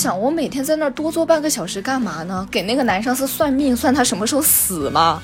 [0.00, 2.48] 想，我每天在那儿多坐半个小时干嘛呢？
[2.50, 5.22] 给那个男上司算命，算他什么时候死吗？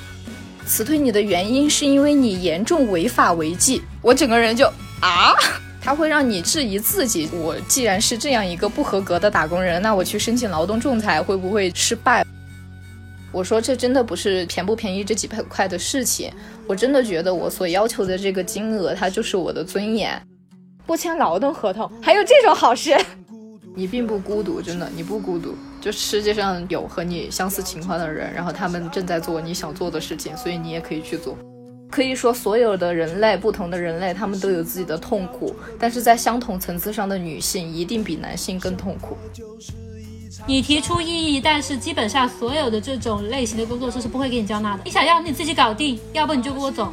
[0.67, 4.67] 辞退你的原因是因为你严重违法违纪，我整个人就
[5.01, 5.33] 啊，
[5.81, 7.26] 他会让你质疑自己。
[7.33, 12.22] 我既然是这样一个不合格的打工人，那我去申请劳动仲裁会不会失败？
[13.33, 16.30] 我说这真的不是便不便宜这几百块的事情，
[16.66, 20.20] 我真的觉得我所要求的这个金额，它就是我的尊严。
[20.86, 22.96] 不签劳动合同，还有这种好事？
[23.78, 25.54] 你并不孤独，真的，你不孤独。
[25.82, 31.36] 就世界上有和你相似情况的人，然后他们正在做你想做的事情，所以你也可以去做。
[31.90, 39.14] 可以说，所有的人类，不同的人类，他们都有自己的痛苦，但是在相同层次上的女性一定比男性更痛苦。
[40.46, 44.82] 你提出异议，但是基本上所有的这种类型的工作室是不会给你交纳的。
[44.86, 46.90] 你想要你自己搞定，要不你就给我走。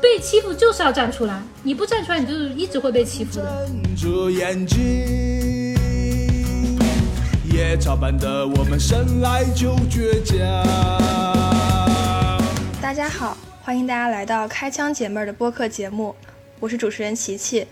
[0.00, 3.66] 被欺负就是要站出来，你不站出来，你就是一直会被欺负的。
[7.58, 10.38] 夜操般的我们生来就倔强。
[12.80, 16.14] 大家好，欢迎大家来到开枪姐妹的播客节目，
[16.60, 17.66] 我是主持人琪琪，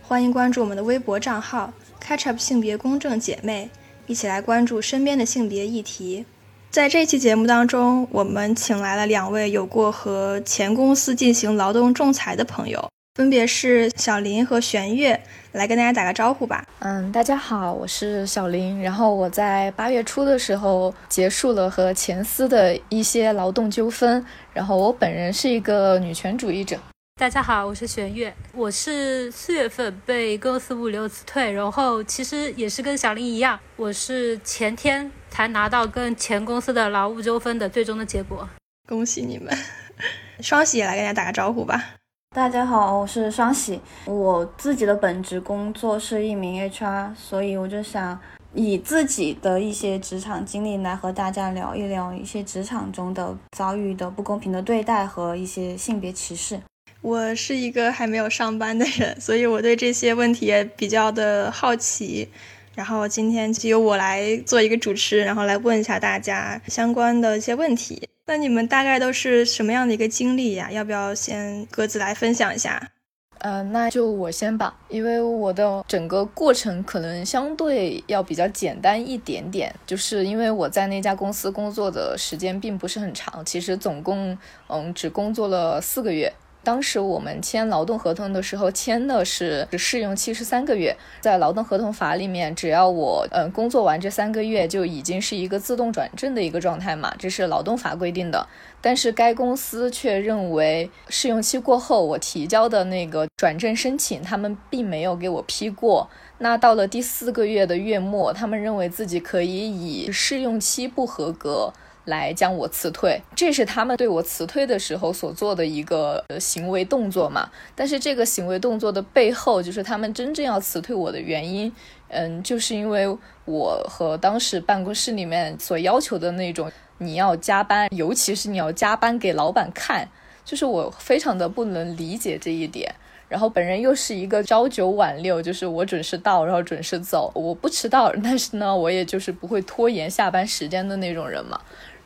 [0.00, 3.68] 欢迎关注我们的微博账号 Catch Up 性别公正姐妹，
[4.06, 6.24] 一起来关注身边的性别议题。
[6.70, 16.64] 在这期节目当中，我们请来了两位有过和前公司进行劳动仲裁的朋友，分别是小林和玄月，来跟大家打个招呼吧。
[16.78, 18.80] 嗯，大家好，我是小林。
[18.80, 24.24] 然后我在八月初的时候结束了和前司的一些劳动纠纷。
[24.54, 26.78] 然后我本人是一个女权主义者。
[27.20, 35.10] 大家好，我是玄月，我是四月份被公司物流辞退，然后其实也是跟小林一样，我是前天。
[35.28, 38.46] 才拿到跟前公司的劳务纠纷的最终的结果，
[38.86, 39.54] 恭喜你们！
[40.40, 41.94] 双喜也来跟大家打个招呼吧。
[42.34, 43.78] 大家好，我是双喜。
[44.06, 48.18] 我自己的本职工作是一名 HR，所以我就想
[48.54, 56.58] 以自己的一些职场经历来和大家聊一聊一些职场中的遭遇的不公平的对待和一些性别歧视。
[57.02, 62.30] 我是一个还没有上班的人，所以我对这些问题也比较的好奇。
[62.74, 68.08] 然后今天就由我来做一个主持，然后来问一下大家相关的一些问题。
[68.26, 70.70] 那你们大概都是什么样的一个经历呀？
[70.70, 72.90] 要不要先各自来分享一下？
[73.38, 86.32] 呃，那就我先吧，因为我的整个过程可能相对要比较简单一点点，就是因为我在那家公司工作的时间并不是很长，其实总共嗯只工作了四个月。
[86.64, 98.46] 当时我们签劳动合同的时候，签的是试用期是三个月，在劳动合同法里面，只要我嗯工作完这三个月，就已经是一个自动转正的一个状态嘛，这是劳动法规定的。
[98.80, 106.08] 但是该公司却认为试用期过后，我提交的那个转正申请，他们并没有给我批过。
[106.38, 111.72] 那到了第四个月的月末，他们认为自己可以以试用期不合格。
[112.04, 117.48] 来将我辞退，这是他们对我辞退的时候所做的一个行为动作嘛？
[117.76, 121.72] 但是这个行为动作的背后，就是他们真正要辞退我的原因，
[122.08, 123.06] 嗯，就是因为
[123.44, 130.08] 我和当时办公室里面所要求的那种，你要加班，尤其是你要加班给老板看，
[130.44, 132.92] 就是我非常的不能理解这一点。
[133.28, 141.58] 然后本人又是一个朝九晚六，就是我准时到，然后准时走，我不迟到，但是呢，我也就是不会拖延下班时间的那种人嘛。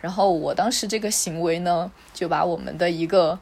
[0.06, 3.36] 然后我当时这个行为呢，就把我们的一个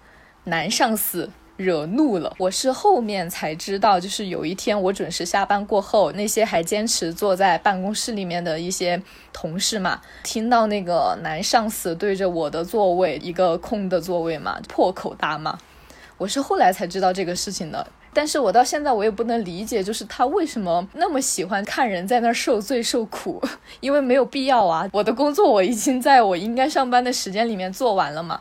[0.44, 2.34] 男上司惹怒了。
[2.38, 15.58] 我是后面才知道，就是有一天我准时下班过后，那些还坚持坐在办公室里面的一些同事嘛，听到那个男上司对着我的座位一个空的座位嘛，破口大骂。
[16.16, 17.86] 我是后来才知道这个事情的。
[18.14, 23.42] 但是我到现在我也不能理解，就是他为什么那么喜欢看人在那儿受罪受苦，
[23.80, 24.88] 因为没有必要啊。
[24.92, 28.40] 我的工作我已经在我应该上班的时间里面做完了嘛。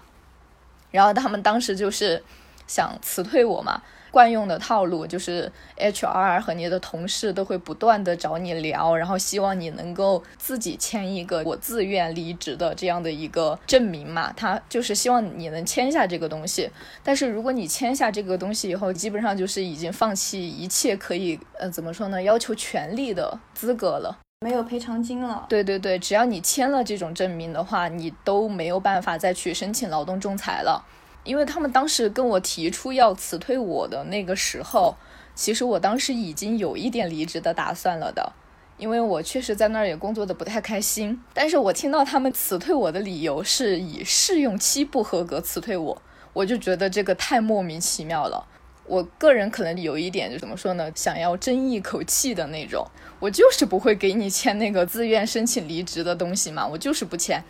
[0.92, 2.24] 然后他们当时就是
[2.68, 3.82] 想辞退我嘛。
[4.14, 14.32] 惯用的套路就是 HR 和你的同事都会不断的找你聊，然后希望你能够自己签一个我自愿离职的这样的一个证明嘛。
[14.38, 16.70] 他就是希望你能签下这个东西。
[17.02, 25.48] 但是如果你签下这个东西以后，基本上就是已经放弃一切可以呃怎么说呢，要求权利的资格了，没有赔偿金了。
[25.50, 30.86] 对对对，只要你签了这种证明的话，你都没有办法再去申请劳动仲裁了。
[31.24, 34.96] 因为他们当时跟我提出要辞退我的那个时候，
[35.34, 38.34] 其实我当时已经有一点离职的打算了的，
[38.78, 41.22] 因为我确实在那儿也工作的不太开心。
[41.34, 46.02] 但是我听到他们辞退我的理由是以试用期不合格辞退我，
[46.34, 48.46] 我就觉得这个太莫名其妙了。
[48.86, 52.86] 我个人可能有一点就怎么说呢，想要争一口气的那种，
[53.22, 57.42] 我就是不会给你签那个自愿申请离职的东西嘛，我就是不签。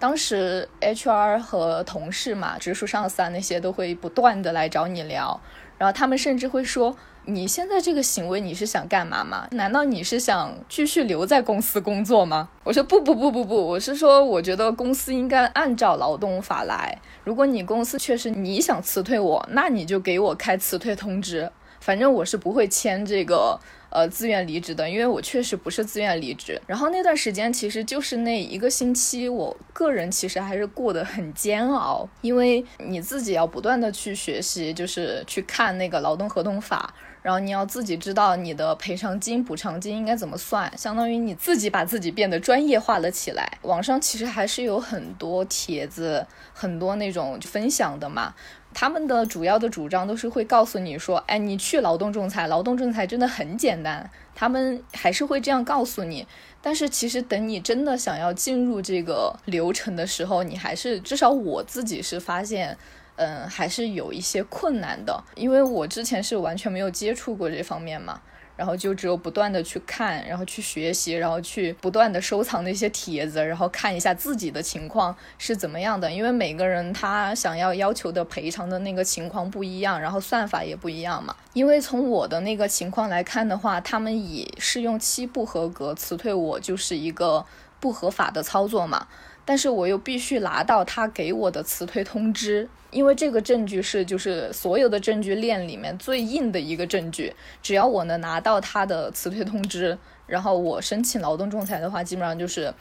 [0.00, 5.40] 当时 HR 和同事嘛，直属上司啊那些都会不断的来找你聊，
[5.78, 6.96] 然后他们甚至会说。
[7.26, 9.46] 你现在这个行为你是想干嘛吗？
[9.52, 12.48] 难道你是想继续留在公司工作吗？
[12.64, 16.98] 我说不不不不不，我是说我觉得公司应该按照劳动法来。
[17.22, 21.52] 如果你公司确实你想辞退我，那你就给我开辞退通知。
[21.80, 23.58] 反正我是不会签这个
[23.90, 26.60] 呃自愿离职的，因为我确实不是自愿离职。
[26.66, 36.94] 然后那段时间其实就是那一个星期，我个人其实还是过得很煎熬，因为你自己要不断的去学习，就是去看那个劳动合同法。
[37.22, 43.58] 然后你要自己知道你的赔偿金、补偿金应该怎么算，相当于你自己把自己变得专业化了起来。
[43.60, 48.34] 网上其实还是有很多帖子，很多那种分享的嘛。
[48.72, 54.10] 他们的主要的主张都是会告诉你说，哎，你去劳动仲裁，劳动仲裁真的很简单。
[54.34, 56.26] 他们还是会这样告诉你。
[56.62, 62.76] 但是其实等你真的想要进入这个流程的时候，你还是至少我自己是发现。
[63.16, 68.18] 嗯，还是有一些困难的，因为我之前是完全没有接触过这方面嘛，
[68.60, 81.34] 然后就只有不断的去看，然后去学习，然后去不断的收藏那些帖子，然后看一下自己的情况是怎么样的，因为每个人他想要要求的赔偿的那个情况不一样，然后算法也不一样嘛。
[81.54, 87.42] 因为从我的那个情况来看的话，他们以试用期不合格辞退我就是一个
[87.80, 89.06] 不合法的操作嘛。
[89.50, 97.34] 但是我又必须拿到他给我的辞退通知，因为这个证据是就是所有的证据链里面最硬的一个证据。
[97.60, 99.98] 只要我能拿到他的辞退通知，
[100.28, 102.72] 然后我申请劳动仲裁的话，基本上就是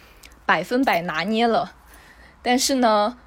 [0.45, 1.73] 百分百拿捏了。
[2.43, 3.17] 但是呢，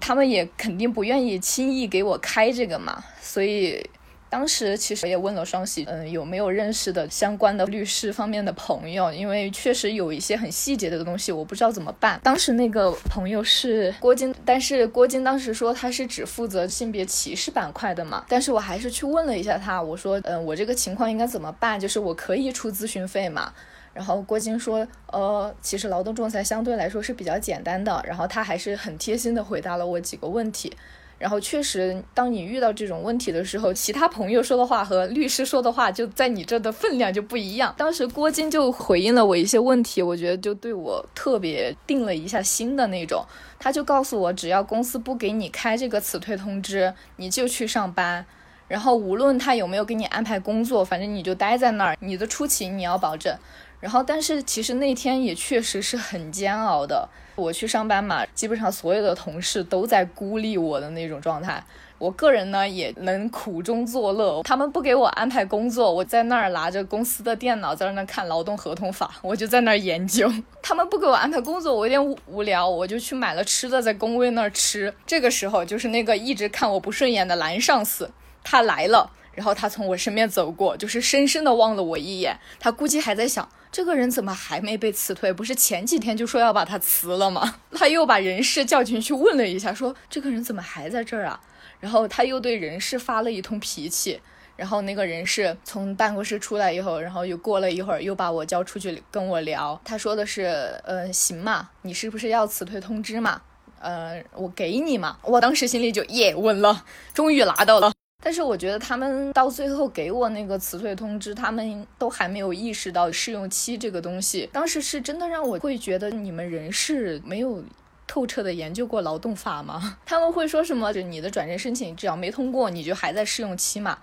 [0.00, 3.88] 他们也肯定不愿意轻易给我开这个嘛，所以。
[4.32, 9.12] 当时其实也问了双喜，嗯，有没有认识的相关的律师方面的朋友？
[9.12, 12.18] 因为确实有一些很细节的东西，我不知道怎么办。
[12.22, 18.24] 当时那个朋友是郭晶，但是郭晶当时说他是只负责性别歧视板块的嘛。
[18.26, 21.78] 但是我还是去问了一下他，我说，嗯，我这个情况应该怎么办？
[21.78, 23.52] 就是我可以出咨询费嘛？
[23.92, 28.02] 然后郭晶说，呃，其实劳动仲裁相对来说是比较简单的。
[28.08, 30.74] 然后他还是很贴心的回答了我几个问题。
[31.22, 37.72] 然后确实，当你遇到这种问题的时候，其他朋友说的话和律师说的话就在你这的分量就不一样。
[37.78, 43.24] 当时郭晶就回应了我一些问题，我觉得就对我特别定了一下心的那种。
[43.60, 48.26] 他就告诉我，只要公司不给你开这个辞退通知，你就去上班。
[48.66, 53.32] 然后无论他有没有给你安排工作，反正你就待在那儿，你的出勤你要保证。
[53.82, 57.08] 然后，但是其实那天也确实是很煎熬的。
[57.34, 61.60] 我去上班嘛，基本上所有的同事都在孤立我的那种状态。
[61.98, 70.32] 我个人呢也能苦中作乐，他们不给我安排工作，我在那儿拿着公司的电脑 在那儿看劳动合同法，我就在那儿研究。
[70.62, 74.94] 他们不给我安排工作，我有点无聊，我就去买了吃的，在工位那儿吃。
[75.04, 78.08] 这个时候，就是那个一直看我不顺眼的蓝上司，
[78.44, 83.48] 他来了，然后他从我身边走过，就是深深的望了我一眼，他估计还在想。
[83.72, 85.32] 这个人怎么还没被辞退？
[85.32, 87.56] 不是前几天就说要把他辞了吗？
[87.72, 91.40] 他又把人事叫进去问了一下，说这个人怎么还在这儿啊？
[91.80, 94.20] 然后他又对人事发了一通脾气。
[94.54, 99.80] 然后那个人事从办公室出来以后，然后又过了一会儿，又把我叫出去跟我聊。
[99.82, 103.40] 他说的是，呃，行嘛，你是不是要辞退通知嘛？
[103.80, 105.16] 呃，我给你嘛。
[105.22, 107.90] 我当时心里就耶，稳了，终于拿到了。
[108.22, 114.48] 但是我觉得他们到最后给我那个辞退通知，他们都还没有意识到试用期这个东西。
[114.52, 117.64] 当时是真的让我会觉得你们人事没有
[118.06, 119.98] 透彻的研究过劳动法吗？
[120.06, 120.92] 他们会说什么？
[120.92, 123.98] 就你的转正申请只要没通过，你就还在试用期嘛？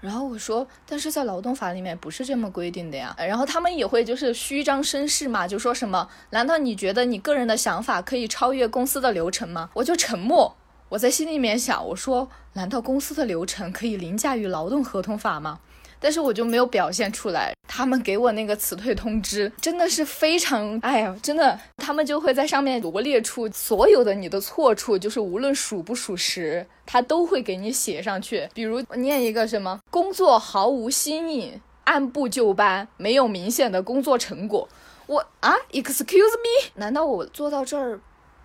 [0.00, 3.14] 然后我说，但是在劳动法里面不是这么规定的呀。
[3.18, 6.08] 然后他们也会就是虚张声势嘛，就说什么？
[6.30, 9.68] 难道你觉得你个人的想法可以超越公司的流程吗？
[9.74, 10.56] 我就沉默。
[10.90, 15.60] 我在心里面想，我说，难道公司的流程可以凌驾于劳动合同法吗？
[16.00, 17.52] 但是我就没有表现出来。
[17.68, 28.48] 他们给我那个辞退通知，真的是非常，哎呀，真的，他们就会在上面罗列出所有的你的错处，就是无论属不属实，他都会给你写上去。
[28.52, 34.68] 比如念一个什么，工作毫无新意，按部就班，没有明显的工作成果。
[35.06, 38.00] 我啊，excuse me，难道我做到这儿？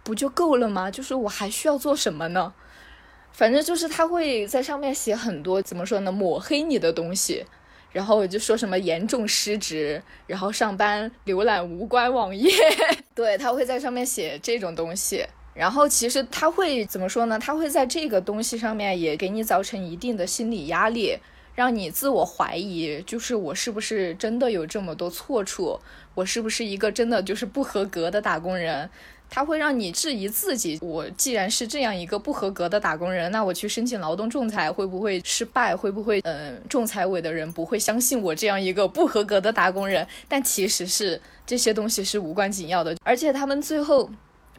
[0.05, 0.89] 不就够了吗？
[0.91, 2.53] 就是我还需要做什么呢？
[3.33, 7.43] 反正就是他会在上面写很多怎么说呢，抹黑你的东西，
[7.91, 12.49] 然后就说什么严重失职，然后上班浏览无关网页，
[13.15, 15.25] 对他会在上面写这种东西。
[15.55, 17.39] 然后其实他会怎么说呢？
[17.39, 21.17] 他会在这个东西上面也给你造成一定的心理压力，
[21.55, 25.79] 让你自我怀疑，就是我是不是真的有这么多错处？
[26.13, 28.89] 我是不是一个真的就是不合格的打工人？
[29.29, 30.77] 他会让你质疑自己。
[30.81, 35.75] 我既然是这样一个不合格的打工人，那我去申请劳动仲裁会不会失败？
[35.75, 40.07] 会不会，嗯，仲裁委的人不会相信我这样一个不合格的打工人？
[40.27, 44.09] 但其实是这些东西是无关紧要的，而且他们最后。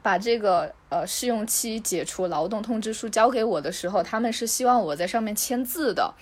[0.03, 6.15] 把这个呃试用期解除劳动通知书交给我的时候，他们是希望我在上面签字的。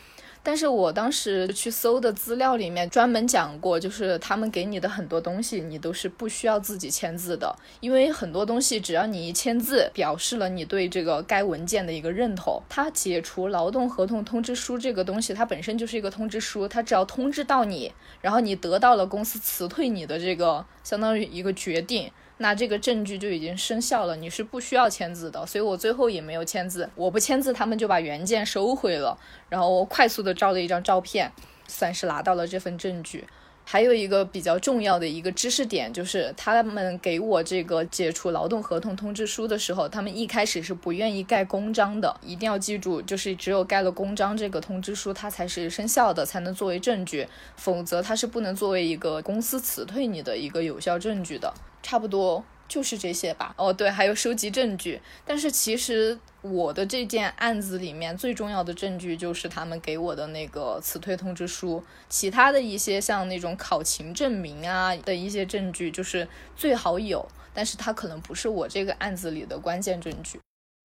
[0.45, 12.63] 但是我当时去搜的资料里面专门讲过，就是他们给你的很多东西，你都是不需要自己签字的，因为很多东西只要你一签字，表示了你对这个该文件的一个认同。
[12.69, 22.13] 它解除劳动合同通知书这个东西，它本身就是一个通知书，它只要通知到你，然后你得到了公司辞退你的这个相当于一个决定。
[22.39, 26.91] 那这个证据就已经生效了，你是不需要签字的，所以我最后也没有签字。
[26.97, 29.17] 我不签字，他们就把原件收回了，
[29.49, 31.31] 然后我快速的照了一张照片，
[31.69, 33.25] 算是拿到了这份证据。
[33.67, 42.15] 还有一个比较重要的一个知识点，就是他们给我这个解除劳动合同通知书的时候，他们一开始是不愿意盖公章的。
[42.21, 47.27] 一定要记住，就是只有盖了公章，这个通知书它才是生效的，才能作为证据，
[47.57, 51.55] 否则它是不能作为一个公司辞退你的一个有效证据的。
[51.85, 52.43] 差不多。
[52.67, 53.55] 就是这些吧。
[53.59, 55.01] 哦，对，还有收集证据。
[55.27, 61.85] 但是其实我的这件案子里面最重要的证据就是他们给我的那个辞退通知书。
[62.09, 66.27] 其他的一些像那种考勤证明啊的一些证据，就是
[66.57, 70.41] 最好有，但是它可能不是我这个案子里的关键证据。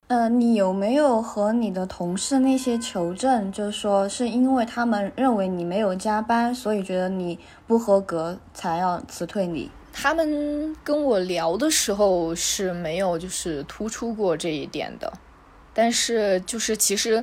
[0.08, 7.38] 呃，你有没有和你的同事那些求证，就是说是因为他们认为你没有加班，所以觉得你
[7.68, 9.70] 不合格才要辞退你？
[10.00, 15.12] 他们跟我聊的时候是没有就是突出过这一点的，
[15.74, 17.22] 但是就是其实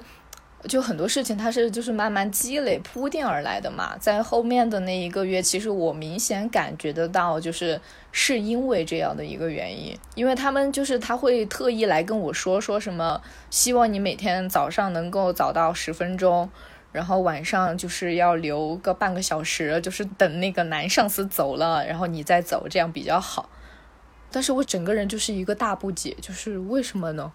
[0.68, 7.80] 就很多事情它是就是慢慢积累铺垫而来的嘛，在后面的那一个月，其实我明显感觉得到，就是
[8.12, 16.50] 是因为这样的一个原因，因为他们就是他会特意来跟我说说什么，希望你每天早上能够早到十分钟。
[16.96, 23.50] 然后晚上就是要留个半个小时，就是等那个男上司走了，然后你再走，这样比较好。
[24.32, 27.34] 但是我整个人就是一个大不解，就是为什么呢？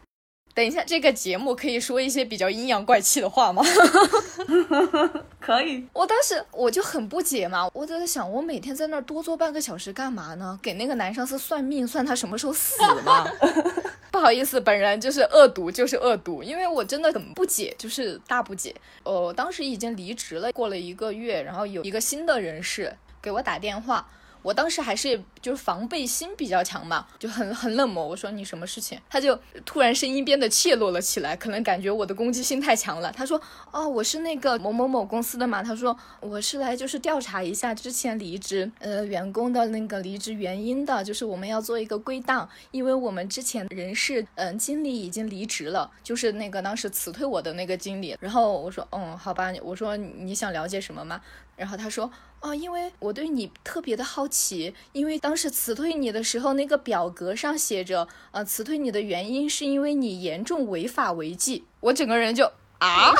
[0.52, 3.62] 等一下，这个节目可以说一些比较阴阳怪气的话吗？
[5.40, 5.86] 可以。
[5.92, 10.58] 我当时我就很不解嘛，我就在想，我每天在那儿多坐半个小时干嘛呢？
[10.62, 13.26] 给那个男上司算命，算他什么时候死吗？
[14.10, 18.74] 不好意思，本人就是恶毒，就是恶毒，因为我真的很不解，就是大不解。
[19.04, 22.92] 呃，当时已经离职了，过了一个月，然后有一个新的人事
[23.22, 24.06] 给我打电话。
[24.42, 28.06] 我当时还是就是防备心比较强嘛，就很很冷漠。
[28.06, 28.98] 我说你什么事情？
[29.08, 33.12] 他就突然声音变得怯懦了起来，可能感觉我的攻击性太强了。
[33.12, 33.40] 他说
[33.72, 51.20] ：“哦，我是那个某某某公司的嘛。”他说：“我是来就是调查一下之前离职呃员工的那个离职原因的，就是我们要做一个归档，因为我们之前人事嗯经理已经离职了，就是那个当时辞退我的那个经理。”然后我说：“嗯，好吧。”我说：“你想了解什么吗？”
[51.56, 52.10] 然后他说。
[52.40, 61.64] 哦，因为我对你特别的好奇，因为当时辞退你的时候，那个表格上写着，呃，辞退你的原因是因为你严重违法违纪。
[61.80, 63.12] 我整个人就啊，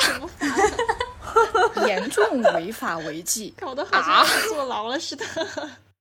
[1.85, 5.23] 严重违法违纪，搞得好像坐牢了似的。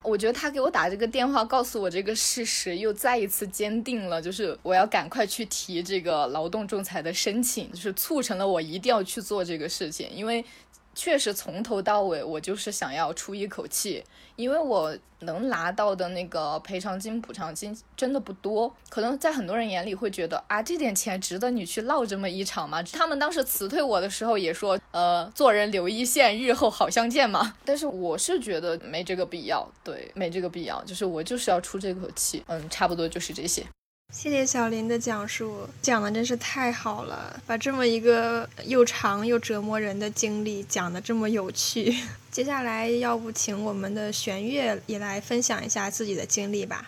[0.03, 10.43] 我觉得他给我打这个电话，告诉我这个事实，又再一次坚定了，就是我要赶快去提这个劳动仲裁的申请，就是促成了我一定要去做这个事情，因为。
[11.00, 14.04] 确实，从头到尾，我就是想要出一口气，
[14.37, 22.83] 因为我能拿到的那个赔偿金、补偿金真的不多，可能在很多人眼里会觉得啊，这点钱值得你去闹这么一场吗？
[22.83, 27.54] 他们当时辞退我的时候也说，呃，做人留一线，日后好相见嘛。
[27.64, 33.64] 但是我是觉得没这个必要，对，没这个必要，就是我就是要出这口气，嗯，差不多就是这些。
[34.12, 41.97] 谢谢小林的讲述，讲的真是太好了，把这么一个又长又折磨人的经历讲的这么有趣。
[42.31, 46.87] 接下来，要不请我们的玄月也来分享一下自己的经历吧。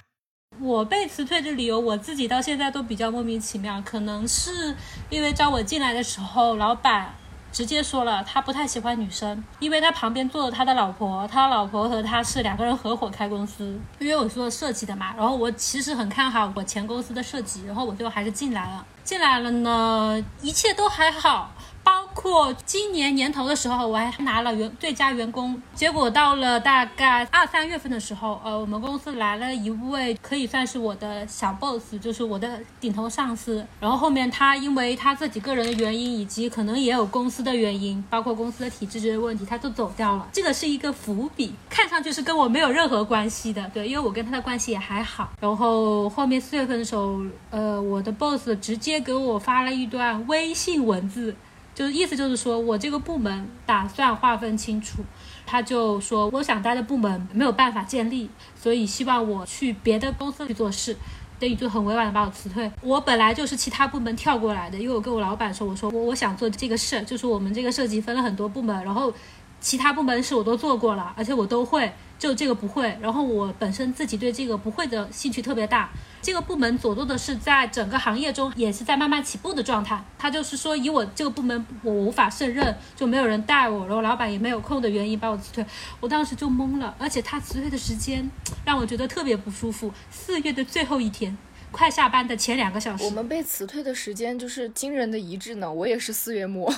[0.60, 4.76] 我被辞退的理由，我自己到现在都比较莫名其妙，可能是
[5.08, 7.14] 因为招我进来的时候，老板。
[7.52, 13.78] 直接说了，他不太喜欢女生，因为他旁边坐着他的老婆，他老婆和他是两个人合伙开公司。
[13.98, 18.84] 因为我做设计的嘛，然后我其实很看好我前公司的设计，然后我最后还是进来了。
[19.04, 21.50] 进来了呢，一切都还好，
[21.84, 25.60] 包括今年年头的时候，我还拿了员最佳员工。
[25.74, 33.66] 结果到了大概二三月份的时候，呃，我们公司来了一位可以算是我的小 boss，就是我的顶头上司。
[33.80, 40.28] 然后后面他因为他自己个人的原因，以及可能也有公司的原因，包括公司的体制这些问题，他都走掉了。
[40.32, 45.30] 这个是一个伏笔，看上去是跟我没有任何关系的，对，因为我跟他的关系也还好。
[45.40, 47.20] 然后后面四月份的时候，
[47.50, 51.34] 呃，我的 boss 直接给我发了一段微信文字。
[51.74, 55.02] 就是意思就是说我这个部门打算划分清楚，
[55.46, 60.96] 他就说我想待的部门没有办法建立，所以希望我去别的公司去做事，
[61.38, 62.70] 等于就很委婉的把我辞退。
[62.82, 69.12] 我本来就是其他部门跳过来的，因为我跟我老板说，我说我我想做这个事，就是我们这个设计分了很多部门，然后
[69.62, 71.90] 其他部门事我都做过了，而且我都会。
[72.18, 75.90] 就这个不会，然后我本身自己对这个不会的兴趣特别大。
[76.20, 80.00] 这个部门所做的是在整个行业中也是在慢慢起步的状态。
[80.16, 85.66] 他就是说，以我这个部门我无法胜任，就没有人带我，然后老板也没有空的原因把我辞退。
[85.98, 88.30] 我当时就懵了，而且他辞退的时间
[88.64, 89.92] 让我觉得特别不舒服。
[90.12, 91.36] 四月的最后一天，
[91.72, 93.02] 快下班的前两个小时。
[93.02, 96.72] 我们被辞退的时间就是惊人的一致呢，我也是四月末。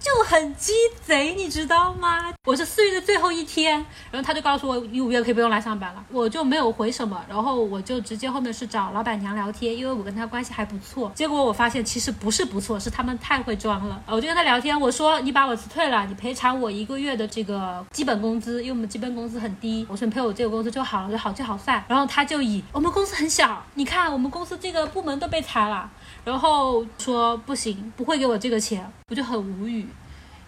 [0.00, 0.72] 就很鸡
[1.04, 2.32] 贼，你知道吗？
[2.46, 3.74] 我是四月的最后一天，
[4.10, 11.12] 然后他就告诉我，你五月可以不用来上班了，我就没有回什么，然后我就直接后面是找老板娘聊天，因为我跟他关系还不错。
[11.14, 14.02] 结果我发现其实不是不错，是他们太会装了。
[14.06, 19.86] 我就跟他聊天，我说你把我辞退了，你赔偿我一个月的这个基本工资，因为我们基本工资很低。
[19.86, 21.84] 我说你赔我这个工资就好了，就好聚好散。
[21.86, 25.90] 然后他就以我们公司很小，你看我们公司这个部门都被裁了。
[26.24, 29.86] 然后说不行，不会给我这个钱，我就很无语。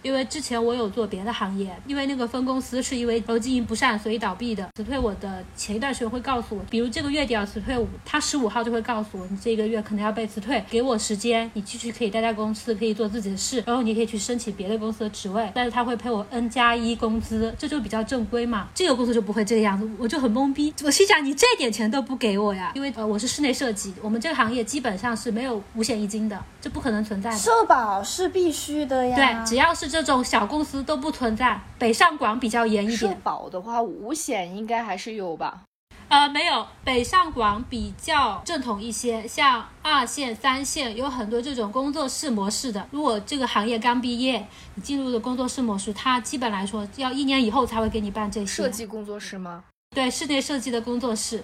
[0.03, 4.67] 因为之前我有做别的行业，因为那个分公司是因为呃经营不善，所以倒闭的。
[4.75, 18.67] 辞退我的前一段时间会告诉我，比如这个月底要辞退我，他十五号就会告诉我，你这个月可能要被辞退，给我时间，你继续可以待在公司，可以做自己的事，然后你可以去申请别的公司的职位，但是他会赔我 N 加一工资，这就比较正规嘛。
[18.75, 20.73] 这个公司就不会这个样子，我就很懵逼。
[20.83, 22.73] 我心想，你这点钱都不给我呀？
[22.75, 27.37] 因为呃我是室内设计，我们这个行业基本上是没有五险一金的，这不可能存在的。
[27.37, 29.15] 社保是必须的呀。
[29.15, 29.92] 对，只要是。
[29.93, 32.97] 这种小公司都不存在，北上广比较严一点。
[32.97, 35.61] 社保的话，五险应该还是有吧？
[36.07, 42.87] 呃，没有，北上广比较正统一些，像二线、三线有很多这种工作室模式的。
[42.89, 48.47] 如果这个行业刚毕业，你进入的工作室模式，它基本来说要一年以后才会给你办这些。
[48.47, 49.63] 设计工作室吗？
[49.95, 51.43] 对，室内设计的工作室。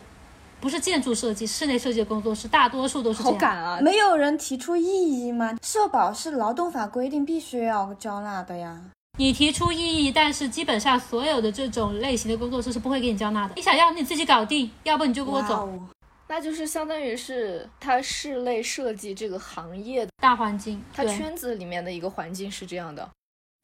[0.60, 3.34] 不是建筑设计，室内设计的工作室大多数都是这样。
[3.34, 3.80] 好赶啊！
[3.82, 5.58] 没有人提出异议吗？
[5.62, 8.80] 社保是劳动法规定必须要交纳的呀。
[9.18, 13.54] 你提出异议，但是基本上所有的这种类型的工作室是不会给你交纳的。
[13.56, 15.70] 你想要你自己搞定，要不你就跟我走。
[16.28, 23.10] 那就是相当于是他室内设计这个行业的大环境，他圈子里面的一个环境是这样的。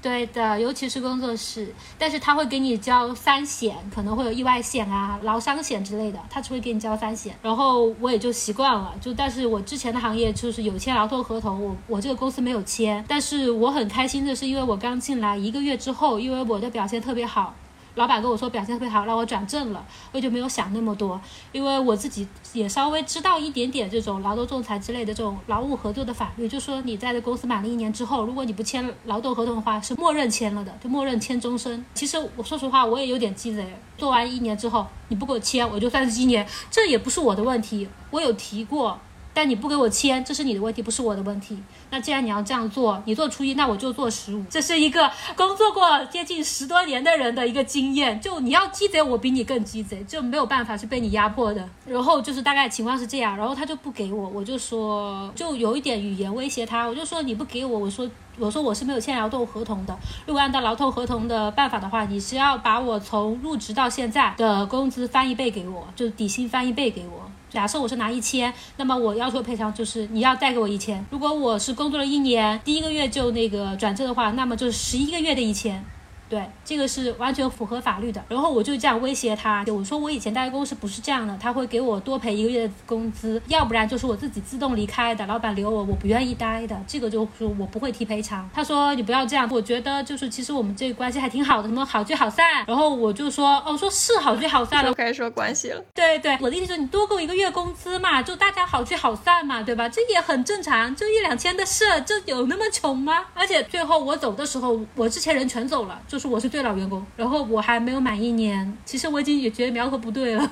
[0.05, 7.35] 对的，尤其是工作室，但是他会给你交三险，可能会有意外险啊、劳伤险之类的，他只会给你交三险。
[7.41, 17.55] 然后我也就习惯了，就但是我之前的行业就是有签劳动合同，我我这个公司没有签，但是我很开心的是，因为我刚进来一个月之后，因为我的表现特别好。
[17.95, 21.19] 老板跟我说表现特别好，让我转正了，我就没有想那么多，
[21.51, 31.83] 因为我自己也稍微知道一点点这种劳动仲裁之类的这种劳务合作的法律，就说你在这公司满了一年之后，如果你不签劳动合同的话，是默认签了的，就默认签终身。
[31.93, 33.65] 其实我说实话，我也有点鸡贼，
[33.97, 38.99] 做完一年之后你不给我签，我就算是一年，这也不是我的问题，我有提过。
[39.35, 41.61] 但你不给我签，这是你的问题，不是我的问题。
[41.91, 44.41] 那既然你要这样做，你做初一，那我就做十五。
[44.49, 48.19] 这是一个工作过接近十多年的人的一个经验。
[48.21, 51.67] 就你要鸡贼，我比你更鸡贼，就没有办法是被你压迫的。
[51.85, 59.97] 然后就是大概情况是这样，然后他就不给我，我就说就有一点语言威胁他，我就说你不给我，我说我说我是没有签劳动合同的。
[60.25, 67.29] 如果按照劳动合同的办法的话，你是要把我从入职到现在的工资翻一倍给我，就是底薪翻一倍给我。
[67.55, 71.03] 假设我是拿一千，那么我要求赔偿就是你要贷给我一千。
[71.09, 75.81] 如果我是工作了一年，第一个月就那个转正的话，那么就是十一个月的一千。
[76.27, 78.23] 对，这个是完全符合法律的。
[78.27, 88.49] 然后我就这样威胁他，我说我以前待公司不是这样的，他会给我多赔一个月的工资，要不然就是我自己自动离开的，老板留我，我不愿意待的，这个就是我不会提赔偿。
[88.53, 92.65] 他说你不要这样，我觉得就是其实我们这个关系还挺好的，什么好聚好散。
[92.65, 95.83] 然后我就说哦，说是好聚好散了，开始说关系了。
[95.93, 99.87] 对对，我的意思是你多给我一个月工资嘛，就大家好聚好散嘛，对吧？
[99.87, 103.25] 这也很正常，就一两千的事，这有那么穷吗？
[103.33, 107.05] 而且最后我走的时候，我之前人全走了，就就是我是最老员工。
[107.17, 110.49] 然后我还没有满一年，其实我已经也觉得苗头不对了。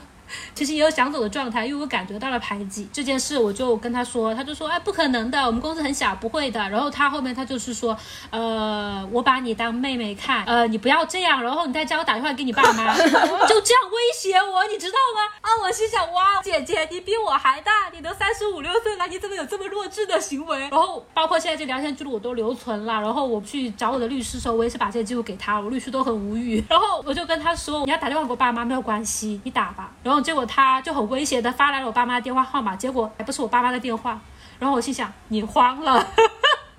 [0.54, 6.60] 其实也有想走的状态，因为我感觉到了排挤这件事，我就跟他说，他就说，哎，不可能的，我们公司很小，不会的。
[6.70, 7.98] 然后他后面他就是说，
[8.30, 15.22] 呃，我把你当妹妹看，呃，你不要这样，然后你再叫我打电话给你爸妈，就这样威胁我，你知道吗？
[15.42, 20.60] 啊，我心想，哇，姐姐你比我还大，你都三十五六岁了，你怎么有这么弱智的行为？
[20.70, 26.64] 然后包括现在这聊天记录我都留存了，然后我去找我的律师的时候，我也是把这些记录给他，我律师都很无语。
[26.70, 29.92] 然后我就跟他说，你要打电话给我爸妈没有关系，你打吧。
[30.04, 34.20] 然后结果他就很威胁的发来了我爸妈的电话号码，结果还不是我爸妈的电话。
[34.58, 36.08] 然后我心想，你慌了。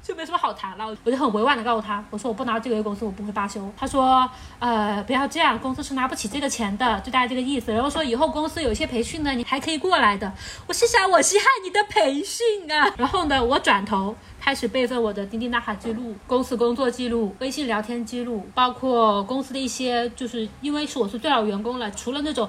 [0.05, 3.67] 就没什么好谈了，我就很委婉的告诉他，我说我不拿这个月工资，我不会罢休。
[3.75, 4.29] 他说，
[4.59, 7.73] 呃，不要这样，公司是拿不起这个钱的，就大概这个意思。
[7.73, 10.31] 然后说以后公司有一些培训呢，你还可以过来的。
[10.67, 12.93] 我心想，我稀罕你的培训啊。
[12.99, 22.47] 然后呢，我转头开始备份我的钉钉打卡记录、公司工作记录、微信聊天记录，包括公司的一些，就是因为是我是最老员工了，除了那种。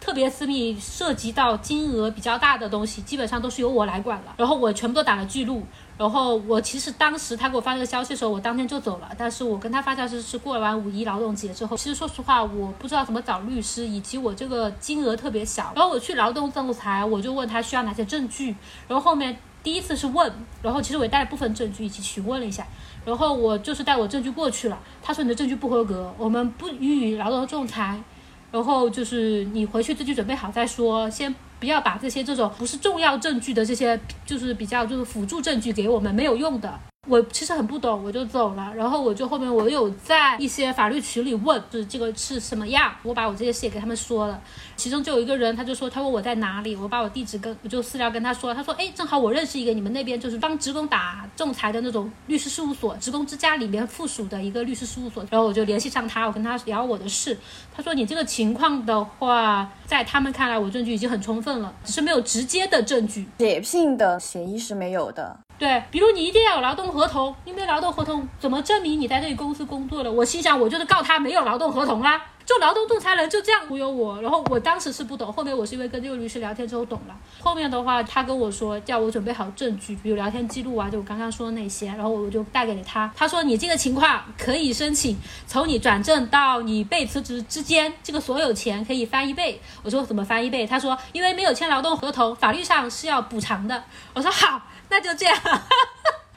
[0.00, 4.34] 特别私密，涉及到金额比较大的东西，基本上都是由我来管了。
[4.38, 5.62] 然后我全部都打了记录。
[5.98, 9.10] 然后我其实当时他给我发这个消息的时候，我当天就走了。
[9.18, 11.76] 但是我跟他发消息是过完五一劳动节之后。
[11.76, 15.70] 其实说实话，我不知道怎么找律师，以及我这个金额特别小。
[15.76, 18.56] 然后我去劳动仲裁，我就问他需要哪些证据。
[18.88, 20.32] 然后后面第一次是问，
[20.62, 22.66] 然后其实我也带了部分证据一起询问了一下。
[23.04, 24.78] 然后我就是带我证据过去了。
[25.02, 28.00] 他说你的证据不合格，我们不予以劳动仲裁。
[28.52, 36.80] 然后就是你回去自己准备好再说，先不要把这些这种不是重要证据的这些，就是比较就是辅助证据给我们没有用的。
[37.08, 38.72] 我其实很不懂，我就走了。
[38.76, 42.94] 然后我就后面我有在一些法律群里问，就是这个是什么样。
[43.02, 44.40] 我把我这些事也给他们说了。
[44.76, 48.54] 其中就有一个人，他就说他问我在哪里，我把我地址跟我就私聊跟他说。
[48.54, 55.26] 他说哎，正好我认识一个你们那边就是帮职工打仲裁的那种律师事务所，职工之家里面附属的一个律师事务所。
[55.30, 57.36] 然后我就联系上他，我跟他聊我的事。
[57.74, 65.40] 他说你这个情况的话，在他们看来我证据已经很充分了，只是没有直接的证据，解聘的协议是没有的。
[65.60, 70.10] 对，比如你一定要有劳动合同，你没有劳动合同，怎么证明你在这里公司工作了？
[70.10, 72.18] 我心想，我就是告他没有劳动合同啦。
[72.46, 77.14] 就劳动仲裁人就这样忽悠我，然后我当时是不懂，后面我是因为跟这个律师聊天之后懂了。
[77.40, 83.12] 后面的话，他跟我说叫我准备好证据，比如聊天记录啊，就我刚刚说的那些，然后我就带给了他。
[83.14, 89.60] 他说你这个情况可以申请，从你转正到你被辞职之间，这个所有钱可以翻一倍。
[89.84, 90.66] 我说怎么翻一倍？
[90.66, 93.84] 他说因为没有签劳动合同，法律上是要补偿的。
[94.12, 95.36] 我说好，那就这样。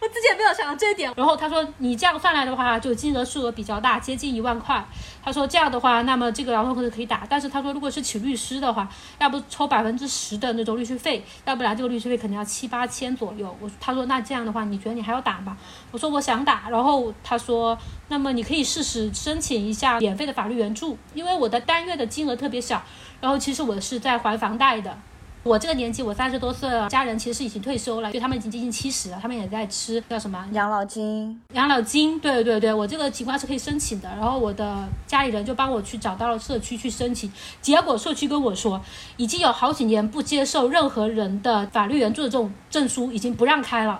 [0.03, 4.85] 我自己也没有想到这一点，然后他说你这样算来的话，就金额数额比较大，接近一万块。
[5.23, 8.85] 他说这样的话，那么这个劳动合同可以打，但是他说如果是请律师的话，
[9.19, 13.55] 要不抽百分之十的那种律师费，要不然这个律师费肯定要七八千左右。
[13.61, 15.57] 我他说那这样的话，你觉得你还要打吗？
[15.91, 17.77] 我说我想打，然后他说
[18.09, 22.83] 那么你可以试试申请一下免费的法律援助，因为我的单月的金额特别小，
[23.21, 24.97] 然后其实我是在还房贷的。
[25.43, 31.37] 我这个年纪，我三十多岁了，家人其实是已经退休了，就他们已经接近七十了，他们也在吃叫什么养老金？
[31.51, 34.07] 养老金，对对对，我这个情况是可以申请的。
[34.07, 37.29] 然后我的家里人就帮我去找到了社区去申请，
[37.61, 38.81] 结果社区跟我说，
[39.17, 43.99] 已经有好几年不接受任何人的法律援助的这种证书，已经不让开了。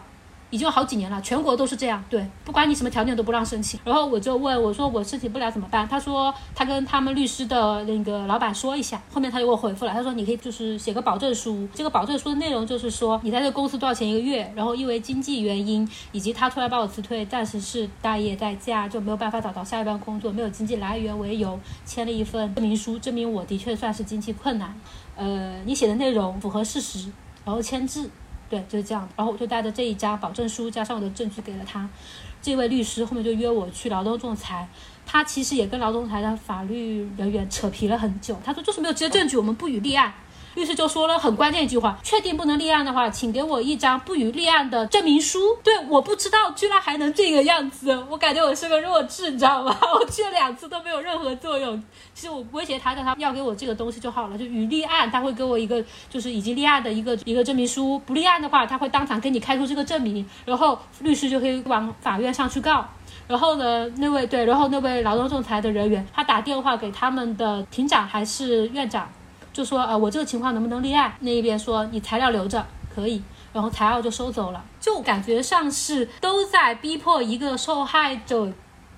[0.54, 3.80] 已经好几年了，全国都是这样，对，不管你什么条件都不让申请。
[3.84, 5.88] 然后我就问我说我申请不了怎么办？
[5.88, 9.02] 他说他跟他们律师的那个老板说一下。
[9.12, 24.80] 后面他就给我回复了，他说你可以就是写个保证书，这个保证书的内容就是说你在这个公司多少钱一个月，然后因为经济原因以及他突然把我辞退，暂时是待业在家，就没有办法找到下一份工作，没有经济来源为由，签了一份证明书，证明我的确算是经济困难。
[25.16, 27.12] 呃，你写的内容符合事实，
[27.44, 28.08] 然后签字。
[28.54, 29.10] 对，就是这样。
[29.18, 31.90] 然后我就带着这一家保证书，加上我的证据给了他。
[32.40, 34.68] 这位律师后面就约我去劳动仲裁。
[35.08, 38.40] 他其实也跟劳动仲裁的法律人员扯皮了很久。
[38.46, 40.14] 他说就是没有直接证据，我们不予立案。
[40.56, 45.40] 律师就说了很关键一句话：确定不能立案的话，请给我一张不予立案的证明书。
[45.64, 49.76] 对，我不知道居然还能这个样子，我感觉我是个弱智，你知道吗？
[50.00, 51.82] 我去了两次都没有任何作用。
[52.14, 57.98] 其实我威胁他，让他要给我这个东西就好了，就予立案，他会给我一个就是已经立案的一个一个证明书。
[58.00, 62.86] 不立案的话，他会当场给你开出这个证明，然后律师就可以往法院上去告。
[63.28, 69.10] 然后呢，那位对，然后那位劳动仲裁的人员，他打电话给他们的庭长还是院长。
[69.54, 71.14] 就说呃，我这个情况能不能立案？
[71.22, 78.52] 那一边说你材料留着可以，然后材料就收走了，就感觉上是都在逼迫一个受害者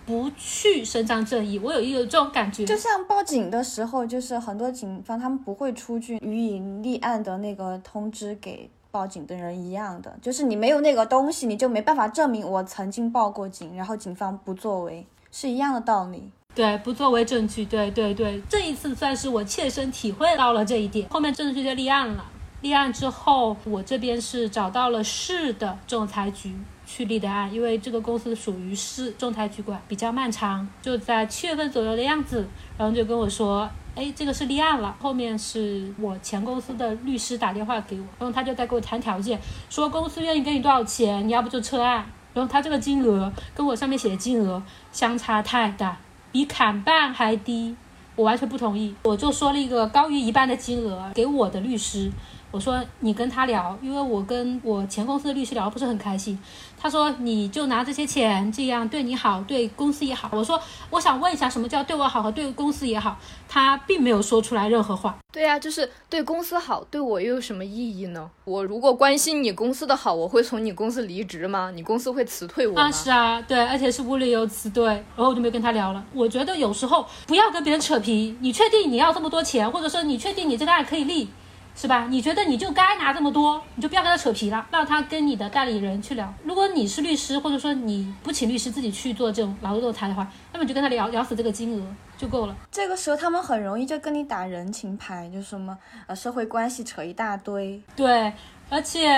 [0.06, 1.60] 不去伸张正义。
[1.60, 16.32] 我有一个这种感觉，就像报警的时候，就是很多警方他们不会出具予以立案的那个通知给报警的人一样的，就是你没有那个东西，你就没办法证明我曾经报过警，然后警方不作为，是一样的道理。
[16.56, 21.08] 对，不作为证据，对对对，这一次算是我切身体会到了这一点。
[21.10, 22.26] 后面证据就立案了，
[22.62, 33.70] 立案之后，我这边是找到了市的仲裁局去立的案，因为这个公司属于市仲裁局管，比较漫长，就在七月份左右的样子，然后就跟我说。
[33.98, 39.40] 哎，这个是立案了，后面是我前公司的律师打电话给我，然后他就在给我谈条件，
[39.70, 42.06] 说公司愿意给你多少钱，你要不就撤案。
[42.34, 45.98] 然后他这个金额跟我上面写的金额相差太大，
[46.36, 47.74] 比砍半还低，
[48.18, 48.94] 我完全不同意。
[49.04, 52.12] 我就说了一个高于一半的金额给我的律师。
[52.52, 56.38] 我说你跟他聊，因为我跟我前公司的律师聊不是很开心。
[56.86, 60.30] 他说你就拿这些钱，这样对你好，对公司也好。
[60.32, 63.18] 我说我想问一下，什么叫对我好和对公司也好？
[63.50, 65.18] 他并没有说出来任何话。
[65.34, 68.30] 对呀，就是对公司好，对我又有什么意义呢？
[68.44, 71.72] 我如果关心你公司的好，我会从你公司离职吗？
[71.74, 72.84] 你公司会辞退我吗？
[72.84, 74.86] 啊，是啊，对，而且是无理由辞退。
[74.86, 76.06] 然后我就没跟他聊了。
[76.14, 78.38] 我觉得有时候不要跟别人扯皮。
[78.42, 81.28] 你确定你要这么多钱，或者说你确定你这个案可以立？
[81.76, 82.08] 是吧？
[82.10, 86.34] 你觉得你就该拿这么多，你就不要跟他扯皮了，让他跟你的代理人去聊。
[86.44, 91.86] 如果你是律师，或者说你不请律师自己去做这种劳动仲裁的话，那么你就跟他聊聊死这个金额
[92.18, 92.56] 就够了。
[92.72, 97.82] 这个时候他们很容易就跟你打人情牌，就什么呃社会关系扯一大堆。
[97.94, 98.32] 对，
[98.70, 99.10] 而且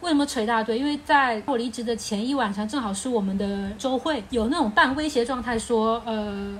[0.00, 0.78] 为什么扯一大堆？
[0.78, 6.56] 因为在我离职的前一晚上，正好是我们的周会，有那种半威胁状态，说呃。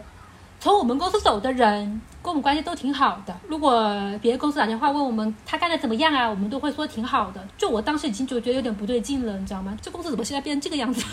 [0.59, 3.37] 从我们公司走的人跟我们关系都挺好的。
[3.47, 3.81] 如果
[4.21, 7.47] 别的公司打电话问我们他干的怎么样啊，我们都会说挺好的。
[7.57, 9.77] 就我当时已经就觉得有点不对劲了，你知道吗？
[9.81, 11.05] 这公司怎么现在变成这个样子？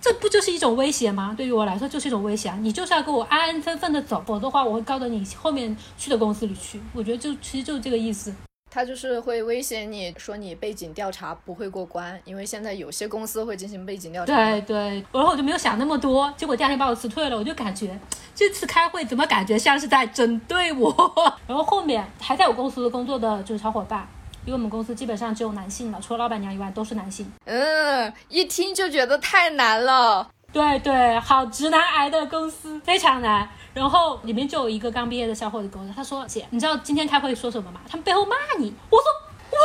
[0.00, 1.32] 这不就是一种威胁吗？
[1.36, 2.58] 对于我来说就是一种威胁啊！
[2.60, 6.80] 你就是要跟我安安分分的走，否则的话我会告到你后面去的公司里去。
[6.92, 8.34] 我觉得就其实就是这个意思。
[8.74, 14.34] 他就是会威胁你说你背景调查不会过关，因为现在有些公司会进行背景调查。
[14.34, 17.36] 对对，然后我就没有想那么多，结果第二天把我辞退了。
[17.36, 17.98] 我就感觉
[18.34, 20.90] 这次开会怎么感觉像是在针对我。
[21.46, 24.08] 然后后面还在我公司工作的就是小伙伴，
[24.46, 27.30] 因为我们公司基本上只有男性了，除了老板娘以外都是男性。
[27.44, 30.30] 嗯，一听就觉得太难了。
[30.52, 33.48] 对对，好直男癌的公司非常难。
[33.74, 37.80] 然后里面就有一个刚毕业的小伙子跟我说，他说姐，你知道今天开会说什么吗？
[37.88, 38.74] 他们背后骂你。
[38.90, 39.04] 我说。
[39.52, 39.58] 哇，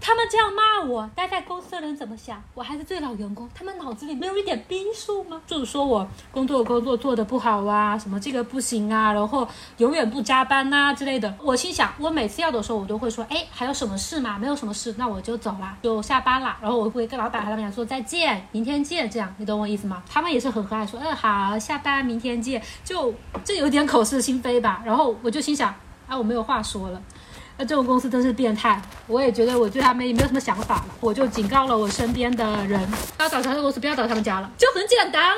[0.00, 2.42] 他们这样骂我，待在公司的人怎么想？
[2.54, 5.40] 我还是最老员工，他们脑子里没有一点逼数吗？
[5.46, 9.48] 就是说我工作工作做的不好啊，什么这个不行啊，然后
[9.78, 11.34] 永远不加班呐之类的。
[11.42, 14.38] 我心想，我每次要的时候，我都会说，哎，还有什么事吗？
[14.38, 16.56] 没有什么事，那我就走了，就下班了。
[16.60, 20.02] 然后我会跟老板和老板娘说再见，明天见，这样你懂我意思吗？
[20.06, 22.62] 他们也是很和蔼，说，嗯，好，下班，明天见。
[22.84, 24.82] 就这有点口是心非吧。
[24.84, 25.74] 然后我就心想，
[26.06, 27.00] 啊，我没有话说了。
[27.60, 32.80] 那这种公司真是变态，我也觉得我对他们也没有什么想法了，我就警告了我身边的人，
[33.18, 35.36] 要找他的公司不要找他们家了，就很简单啊，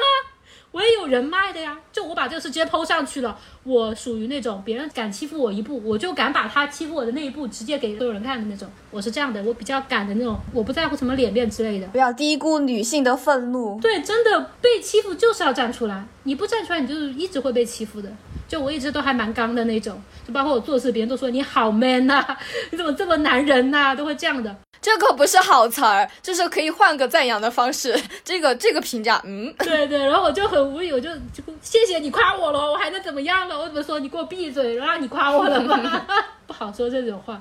[0.71, 18.09] 我也有人脉的呀，就我把这个事直接抛上去了，我属于那种别人敢欺负我一步，我就敢把他欺负我的那一步直接给所有人看的那种，我是这样的，我比较敢的那种，我不在乎什么脸面之类的，不要低估女性的愤怒，对，真的被欺负就是要站出来，你不站出来，你就是一直会被欺负的。
[18.53, 22.23] 就我一直都还蛮刚的那种，就包括我做事，别人都说你好 man 呐，
[22.71, 24.55] 你怎么这么男人呐，都会这样的。
[24.79, 27.99] 这可不是好词儿，就是可以换个赞扬的方式。
[28.23, 30.05] 这个这个评价，嗯，对对。
[30.05, 33.59] 然后我就很无语，我就就谢谢你夸我了，我还能怎么样了？
[33.59, 33.99] 我怎么说？
[33.99, 36.07] 你给我闭嘴，让你夸我了吗？
[36.47, 37.41] 不好说这种话。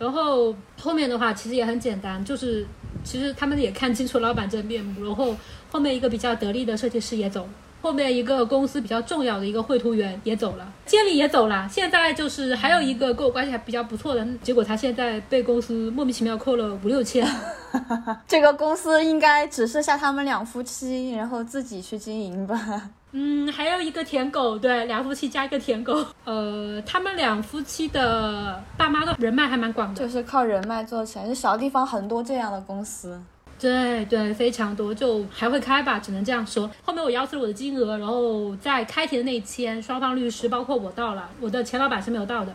[0.00, 2.66] 然后后面的话其实也很简单，就是
[3.04, 5.04] 其实他们也看清楚老板真面目。
[5.04, 5.36] 然后
[5.70, 7.48] 后面一个比较得力的设计师也走了。
[7.80, 17.26] 后面一个公司比较重要的一个绘图员也走了，监理也走了，现在就是还有一个跟我关系还比较不错的，结果他现在被公司莫名其妙扣了五六千。
[18.26, 22.90] 这个公司应该只剩下他们两夫妻，然后自己去经营吧。
[23.12, 26.04] 嗯，还有一个舔狗，对，两夫妻加一个舔狗。
[26.24, 33.20] 呃，他们两夫妻的爸妈的人脉还蛮广的，就是靠人脉做起来，就小地方很多这样的公司。
[33.60, 36.70] 对对，非常多，就还会开吧，只能这样说。
[36.82, 42.54] 后面我要求了我的金额，然后在开庭的那一天，双方律师包括我到了，我的前老板是没有到的，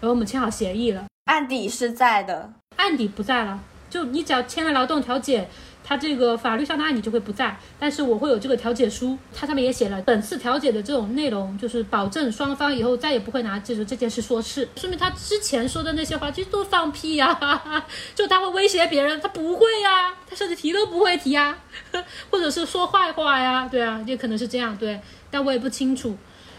[0.00, 5.46] 然后我们签好协议了，案底是在的，案底不在了，就你只要签了劳动调解。
[5.88, 17.38] 他这个法律上的案你就会不在，但是我会有这个调解书，它上面也写了本次调解的这种内容，就是保证双方以后再也不会拿就是这件事说事，说明他之前说的那些话其实都放屁呀，
[18.16, 21.56] 就他会威胁别人，他不会呀，他甚至提都不会提呀，
[22.30, 26.16] 或者是说坏话呀，对啊，也可能是这样，对，但我也不清楚，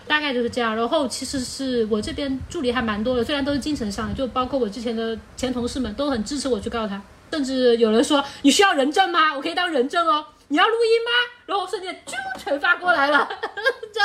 [0.07, 0.73] 大概就是这样。
[0.73, 7.01] 然后其实是我这边助理还蛮多的，虽然都是精神上的，就包括我之前的前同事们都很支持我去告他。
[7.31, 9.35] 甚至有人说你需要人证吗？
[9.35, 10.25] 我可以当人证哦。
[10.49, 11.11] 你要录音吗？
[11.45, 13.27] 然后瞬间就全发过来了，
[13.93, 13.99] 这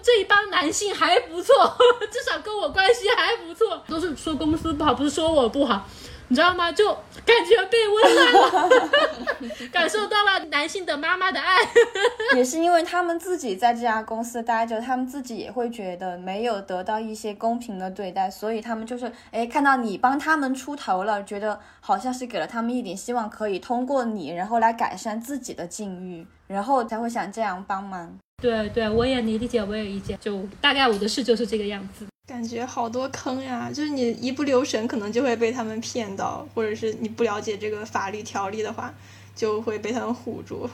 [0.00, 1.76] 这一帮男性还不错，
[2.08, 5.84] 至少跟我关系还不错，都是说公司不好，不是说我不好。
[6.28, 6.70] 你知道吗？
[6.70, 6.92] 就
[7.24, 8.88] 感觉被温暖了，
[9.72, 11.56] 感受到了男性的妈妈的爱。
[12.36, 28.18] 也是因为他们自己在这家公司待着，他们自己也会觉得没有得到一些公平的对待，所以他们就是哎，看到你帮他们出头了，觉得好像是给了他们一点希望，可以通过你，然后来改善自己的境遇，然后才会想这样帮忙。
[28.42, 32.06] 对对，我也理解，我也理解，就大概我的事就是这个样子。
[32.28, 38.94] 感觉好多坑呀，就是你一不留神，可能就会被他们骗到，或者是你不了解这个法律条例的话，
[39.34, 40.68] 就会被他们唬住。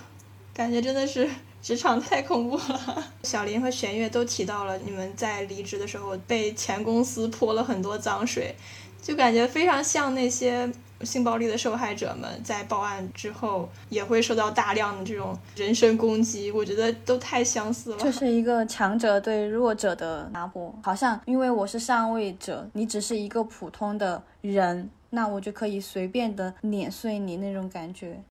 [0.53, 1.31] 感觉真的是
[1.63, 3.13] 职场太恐怖了。
[3.23, 8.53] 小林和玄月都提到了，你们在离职的时候被前公司泼了很多脏水，
[9.01, 10.69] 就感觉非常像那些。
[11.03, 17.97] 性暴力的受害者们在报案之后也会受到大量的这种人身攻击，我觉得都太相似了。
[17.99, 28.23] 就是一个强者对弱者的拿破，好像因为我是上位者，你只是一个普通的人，那我就可以随便的碾碎你那种感觉。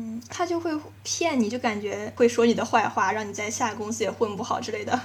[0.00, 0.70] 嗯，他就会
[1.02, 4.98] 骗你，就感觉会说你的坏话，让你在下个公司也混不好之类的。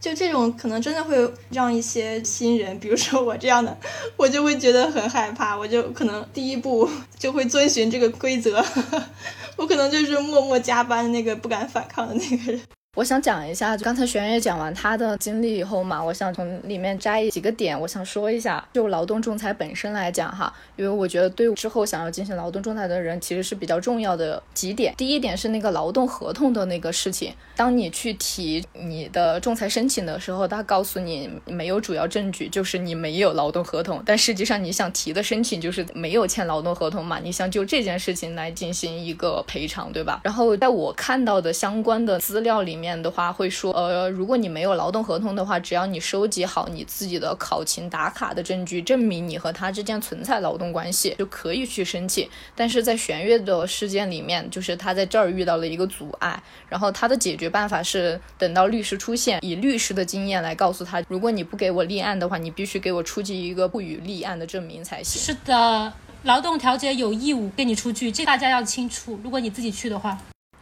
[0.00, 1.16] 就这种可能真的会
[1.50, 3.76] 让一些新人，比如说我这样的，
[4.16, 8.64] 我就会觉得很害怕，我就可能第一步 就会遵循这个规则，
[9.56, 12.60] 我可能就是默默加班那个不敢反抗的那个人。
[12.96, 24.94] 我想讲一下，就刚才玄烨讲完他的经历以后嘛，我想从里面摘几个点，我想说一下，就劳动仲裁本身来讲哈，因为我觉得对之后想要进行劳动仲裁的人，其实是比较重要的几点。
[24.96, 40.22] 第一点是那个劳动合同的那个事情，当你去提你的仲裁申请的时候，他告诉你没有主要证据，就是你没有劳动合同，但实际上你想提的申请就是没有签劳动合同嘛，你想就这件事情来进行一个赔偿，对吧？
[40.24, 42.85] 然后在我看到的相关的资料里面。
[42.86, 52.28] 面的话会说，呃，如果你没有劳动合同的话，只要你收集好你自己的考勤打卡的证据，证明你和他之间存在劳动关系，就可以去申请。
[52.54, 65.20] 但是在玄月的事件里面，就是他在这儿遇到了一个阻碍，然后他的解决办法是等到律师出现，以律师的经验来告诉他，如果你不给我立案的话，你必须给我出具一个不予立案的证明才行。
[65.20, 69.18] 是的，劳动调解有义务给你出具，这大家要清楚。
[69.24, 70.16] 如果你自己去的话。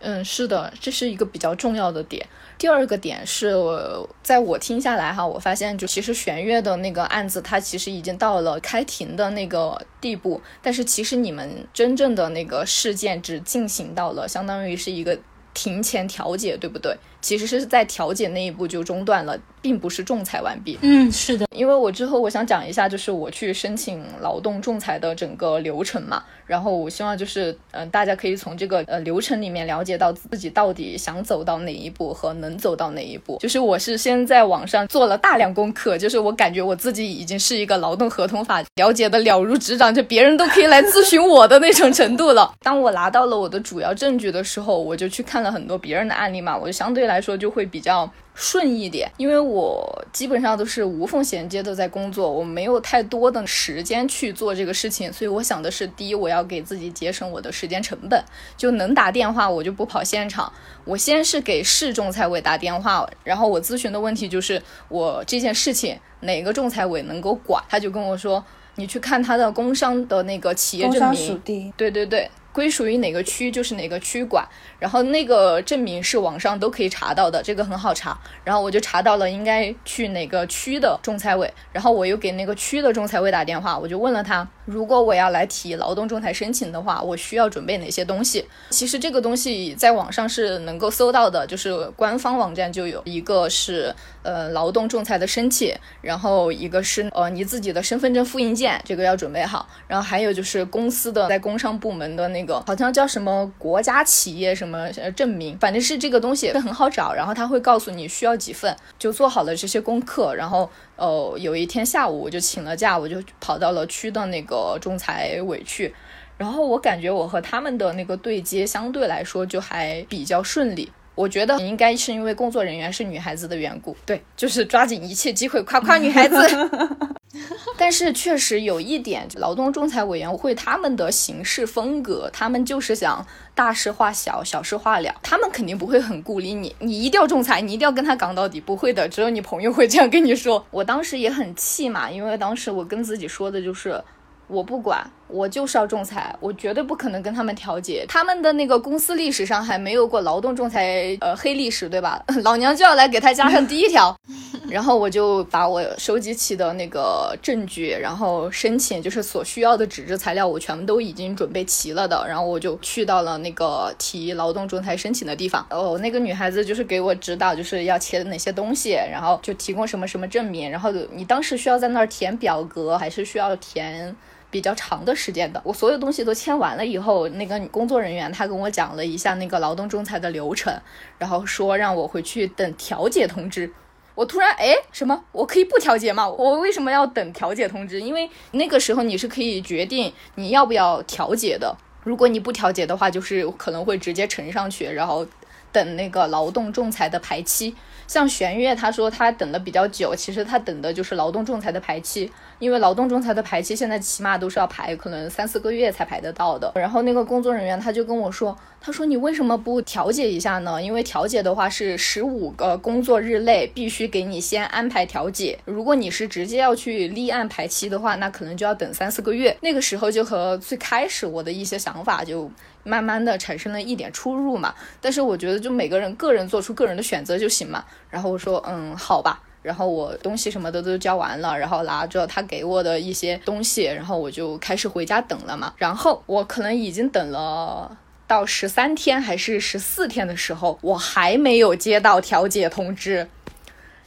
[0.05, 2.27] 嗯，是的，这是一个比较重要的点。
[2.59, 15.19] 第二个点是，我在我听下来哈，我发现就其实玄月的那个案子，它其实已经到了开庭的那个地步，但是其实你们真正的那个事件只进行到了，相当于是一个
[15.55, 16.95] 庭前调解，对不对？
[17.25, 19.35] 其实是在调解那一步就中断了。
[19.65, 20.79] 并不是仲裁完毕。
[20.83, 26.23] 嗯，是的，因为我之后我想讲一下，就是我去申请劳动仲裁的整个流程嘛。
[26.47, 33.39] 然后我希望就是，嗯，大家可以从这个呃流程里面了解到自己到底想走到哪一步和能走到哪一步。
[33.41, 42.53] 就是我是先在网上做了大量功课，就是我感觉我自己已经是一个劳动合同法了解的了如指掌，就别人都可以来咨询我的那种程度了。
[42.61, 48.11] 当我拿到了我的主要证据的时候，我就去看了很多别人的案例嘛，我就相对来说就会比较。
[48.37, 58.21] 顺一点，因为我基本上都是无缝衔接的在工作，我没有太多的时间去做这个事情，所以我想的是，第一，我要给自己节省我的时间成本，
[58.57, 60.53] 就能打电话我就不跑现场，
[60.85, 71.41] 我先是给市仲裁委打电话，然后我咨询的问题就是我这件事情哪个仲裁委能够管，他就跟我说，你去看他的工商的那个企业证明，
[71.77, 72.29] 对对对。
[72.55, 74.47] 归属于哪个区就是哪个区管，
[74.79, 78.17] 然后那个证明是网上都可以查到的，这个很好查。
[78.45, 88.47] 然后我就查到了应该去哪个区的仲裁委，然后我又给那个区的仲裁委打电话，我就问了他，如果我要来提劳动仲裁申请的话，我需要准备哪些东西？
[88.71, 115.95] 其实这个东西在网上是能够搜到的，就是官方网站就有一个是呃劳动仲裁的申请，然后一个是呃你自己的身份证复印件，这个要准备好，然后还有就是公司的在工商部门的那个好像叫什么国家企业什么呃证明，反正是这个东西很好找，然后他会告诉你需要几份，就做好了这些功课，然后呃有一天下午我就请了假，我就跑到了区的那个仲裁委去，
[116.37, 120.91] 然后我感觉我和他们的那个对接相对来说就还比较顺利。
[121.15, 126.37] 我觉得应该是因为工作人员是女孩子的缘故，对，就是抓紧一切机会夸夸 女孩子。
[127.77, 135.13] 但是确实有一点，劳动仲裁委员会他们的行事风格，他们就是想大事化小，小事化了。
[135.23, 139.09] 他们肯定不会很鼓励你，你一定要仲裁，你一定要跟他杠到底，不会的。
[139.09, 140.65] 只有你朋友会这样跟你说。
[140.71, 144.03] 我当时也很气嘛，因为当时我跟自己说的就是。
[144.47, 148.05] 我不管，我就是要仲裁，我绝对不可能跟他们调解。
[148.09, 152.23] 他们的那个公司历史上还没有过劳动仲裁呃黑历史，对吧？
[152.45, 154.15] 老娘就要来给他加上第一条。
[154.71, 162.25] 然后我就把我收集起的那个证据，然后申请就是所需要的纸质材料，我全部都已经准备齐了的。
[162.27, 165.65] 然后我就去到了那个提劳动仲裁申请的地方。
[165.71, 170.71] 哦，那个女孩子就是给我指导，就是要签哪些东西，然后就提供什么什么证明。
[170.71, 174.15] 然后你当时需要在那儿填表格，还是需要填？
[174.55, 180.73] 比较长的时间的，我所有东西都签完了以后，那个工作人员他跟我讲了一下那个劳动仲裁的流程，
[181.19, 183.69] 然后说让我回去等调解通知。
[184.15, 185.25] 我突然哎，什么？
[185.33, 186.29] 我可以不调解吗？
[186.29, 188.01] 我为什么要等调解通知？
[188.01, 191.77] 因为那个时候你是可以决定你要不要调解的。
[192.05, 195.27] 如果你不调解的话，就是可能会直接呈上去，然后
[195.73, 197.75] 等那个劳动仲裁的排期。
[198.07, 202.31] 像玄月他说他等的比较久，其实他等的就是劳动仲裁的排期。
[202.61, 206.71] 因为劳动仲裁的排期现在起码都是要排，可能三四个月才排得到的。
[206.77, 210.81] 然后那个工作人员他就跟我说，他说你为什么不调解一下呢？
[210.81, 215.59] 因为调解的话是十五个工作日内必须给你先安排调解。
[215.65, 219.55] 如果你是直接要去立案排期的话，那可能就要等三四个月。
[219.61, 222.51] 那个时候就和最开始我的一些想法就
[222.85, 224.73] 慢慢的产生了一点出入嘛。
[225.01, 227.85] 但是我觉得就每个人个人做出个人的选择就行嘛。
[228.09, 229.43] 然后我说，嗯，好吧。
[229.63, 235.73] 然后我东西什么的都交完了，然后拿着他给我的一些东西，然后我就开始回家等了嘛。
[235.79, 243.27] 然后我可能已经等了到十三天还是十四天的时候，我还没有接到调解通知。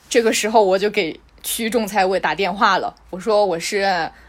[0.07, 3.77] 这个时候我就给区仲裁委打电话了，我说我是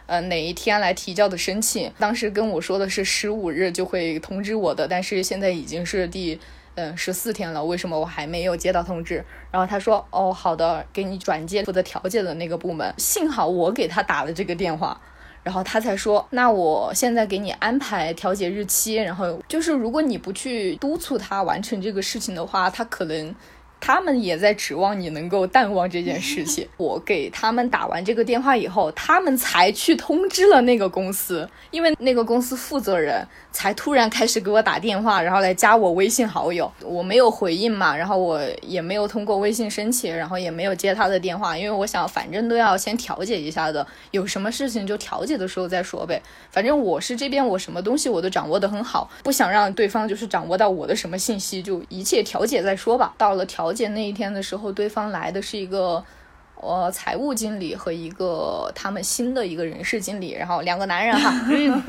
[0.07, 6.39] 呃哪一天来提交的申请，当时跟我说的是十五日就会通知我的，但是现在已经是第。
[6.77, 9.17] 嗯，十四天了，为什么我还没有接到通知？
[9.51, 12.95] 然后他说，哦，好的，给你转接负责调解的那个部门。
[12.97, 15.01] 幸好我给他打了这个电话，
[15.43, 18.95] 然后他才说，那我现在给你安排调解日期。
[18.95, 23.35] 然后就是如果你不去督促他完成这个事情的话，他可能。
[23.81, 26.69] 他们也在指望你能够淡忘这件事情。
[26.77, 33.27] 我给他们打完这个电话以后，他们才去通知了那个公司，因为那个公司负责人
[33.59, 36.73] 才突然开始给我打电话，然后来加我微信好友。
[36.85, 46.23] 我没有回应嘛，然后我也没有通过微信申请，然后也没有接他的电话，因为我想反正都要先调解一下的，有什么事情就调解的时候再说呗。
[46.51, 53.13] 反正我是这边我什么东西我都掌握得很好，不想让对方就是掌握到我的什么信息，就一切调解再说吧。
[53.19, 53.59] 到了调。
[53.69, 56.03] 调解那一天的时候，对方来的是一个
[56.55, 61.35] 呃财务经理和一个他们新的一个人事经理，然后两个男人哈，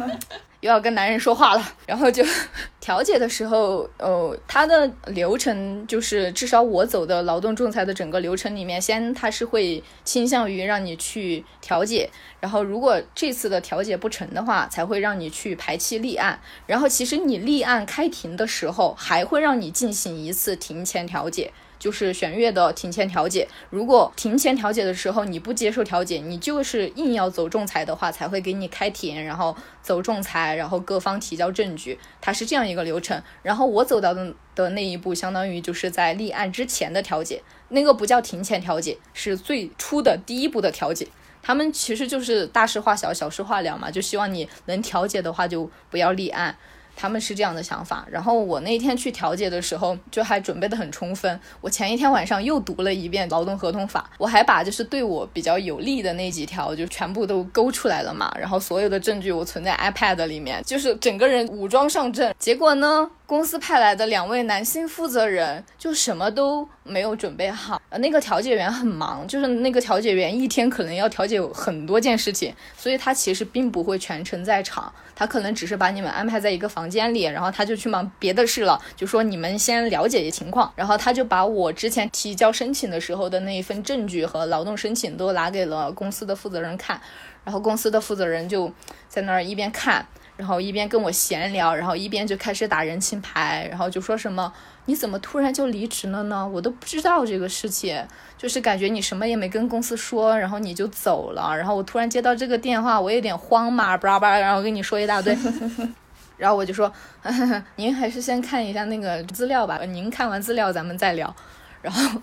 [0.61, 1.63] 又要跟男人说话了。
[1.85, 2.23] 然后就
[2.79, 16.39] 调解的时候，呃，他的流程就是至少我走的劳动仲裁的整个流程里面，先他是会倾向于让你去调解，然后如果这次的调解不成的话，才会让你去排期立案。
[16.65, 21.51] 然后其实你立案开庭的时候，还会让你进行一次庭前调解。
[21.79, 33.19] 就是玄月的庭前调解，如果庭前调解的时候你不接受调解，你就是硬要走仲裁的话，才会给你开庭，然后走仲裁，然后各方提交证据，它是这样一个流程。
[33.41, 41.07] 然后我走到的的那一步，相当于就是在立案之前的调解，那个不叫庭前调解，是最初的第一步的调解。
[41.41, 46.57] 他们其实就是大事化小，小事化了嘛，就希望你能调解的话，就不要立案。
[47.01, 51.39] 他们是这样的想法，然后我那天去调解的时候，就还准备的很充分。
[51.61, 58.29] 我前一天晚上又读了一遍劳动合同法，我还把就是对我比较有利的那几条就全部都勾出来了嘛。
[58.37, 62.35] 然后所有的证据我存在 iPad 里面，就是整个人武装上阵。
[62.37, 63.09] 结果呢？
[63.29, 86.99] 公司派来的两位男性负责人就什么都没有准备好，呃，那个调解员很忙，就是那个调解员一天可能要调解很多件事情，所以他其实并不会全程在场，他可能只是把你们安排在一个房间里，然后他就去忙别的事了，就说你们先了解一情况，然后他就把我之前提交申请的时候的那一份证据和劳动申请都拿给了公司的负责人看，
[87.43, 88.73] 然后公司的负责人就
[89.07, 90.03] 在那儿一边看。
[90.39, 94.49] 然后一边跟我闲聊，然后一边就开始打人情牌，然后就说什么
[94.85, 96.47] 你怎么突然就离职了呢？
[96.47, 98.01] 我都不知道这个事情，
[98.37, 105.37] 就是感觉你什么也没跟公司说，然后你就走了，然后我突然接到这个电话，我有点慌嘛，巴拉巴拉，然后跟你说一大堆，
[106.37, 106.89] 然后我就说
[107.75, 111.35] 您还是先看一下那个资料吧，您看完资料咱们再聊。
[111.81, 112.19] 然后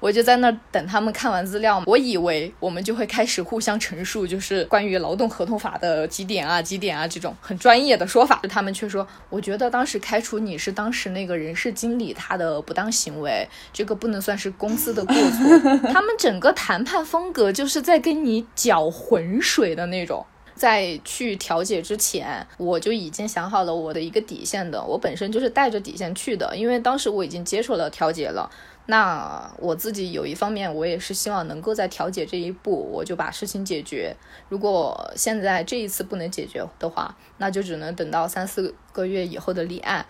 [0.00, 8.40] 我就在那等他们看完资料，我以为我们就会开始互相陈述，就是关于劳动合同法的几点啊、几点啊这种很专业的说法。
[8.48, 15.58] 他们却说，我觉得当时开除你是当时那个人事经理他的不当行为，这个不能算是公司的过错。
[15.90, 20.24] 他们整个谈判风格就是在跟你搅浑水的那种。
[20.54, 24.82] 在去调解之前，我就已经想好了我的一个底线的。
[24.82, 28.50] 我本身就是带着底线去的，因为当时我已经接受了调解了。
[28.90, 34.16] 那我自己有一方面，我也是希望能够在调解这一步，我就把事情解决。
[34.48, 40.06] 如果现在这一次不能解决的话，那就只能等到三四个月以后的立案。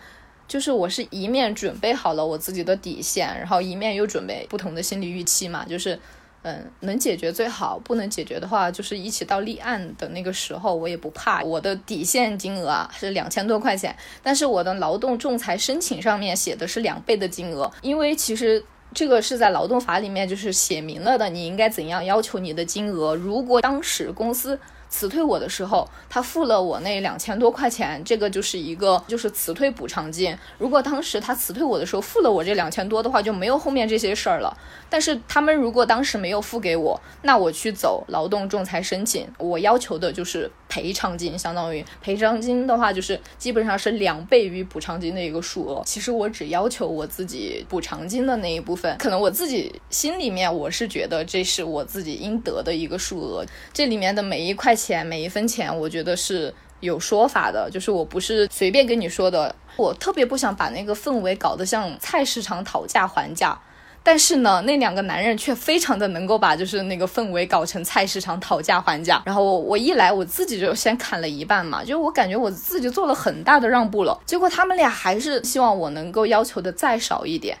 [0.47, 5.65] 就是我是一面准备好了我自己的底线，然后一面又准备不同的心理预期嘛。
[5.65, 5.99] 就是，
[6.41, 11.43] 嗯，能解决最好，不能解决的话，就是一起到立案的那个时候，我也不怕。
[11.43, 18.63] 我的底线金额啊是两千多块钱，但是我的劳动仲裁申请上面写的是两倍的金额，因为其实。
[18.91, 23.13] 这个是在劳动法里面就是写明了的，你应该怎样要求你的金额。
[23.13, 24.59] 如果当时公司。
[24.89, 30.35] 辞退我的时候，他付了我那两千多块钱，这个就是一个就是辞退补偿金。
[30.57, 34.57] 如果当时他辞退我的时候付了我这两千多的话，就没有后面这些事儿了。
[34.89, 45.83] 但是他们如果当时没有付给我，那我去走劳动仲裁申请，我要求的就是赔偿金，相当于赔偿金的话，就是基本上是两倍于补偿金的一个数额。
[45.85, 54.69] 其实我只要求我自己补偿金的那一部分，可能我自己心里面我是觉得这是我自己应得的一个数额，这里面的每一块。
[54.79, 59.53] 钱每一分钱，我觉得是有说法的，就是我不是随便跟你说的。
[59.75, 63.59] 我特别不想把那个氛围搞得像菜市场讨价还价，
[64.03, 69.21] 但是呢，那两个男人却非常的能够把就是那个氛围搞成菜市场讨价还价。
[69.25, 77.57] 然后我我一来，我自己就先砍了一半嘛，就我感觉我自己做了很大的让步了，结果他们俩还是希望我能够要求的再少一点，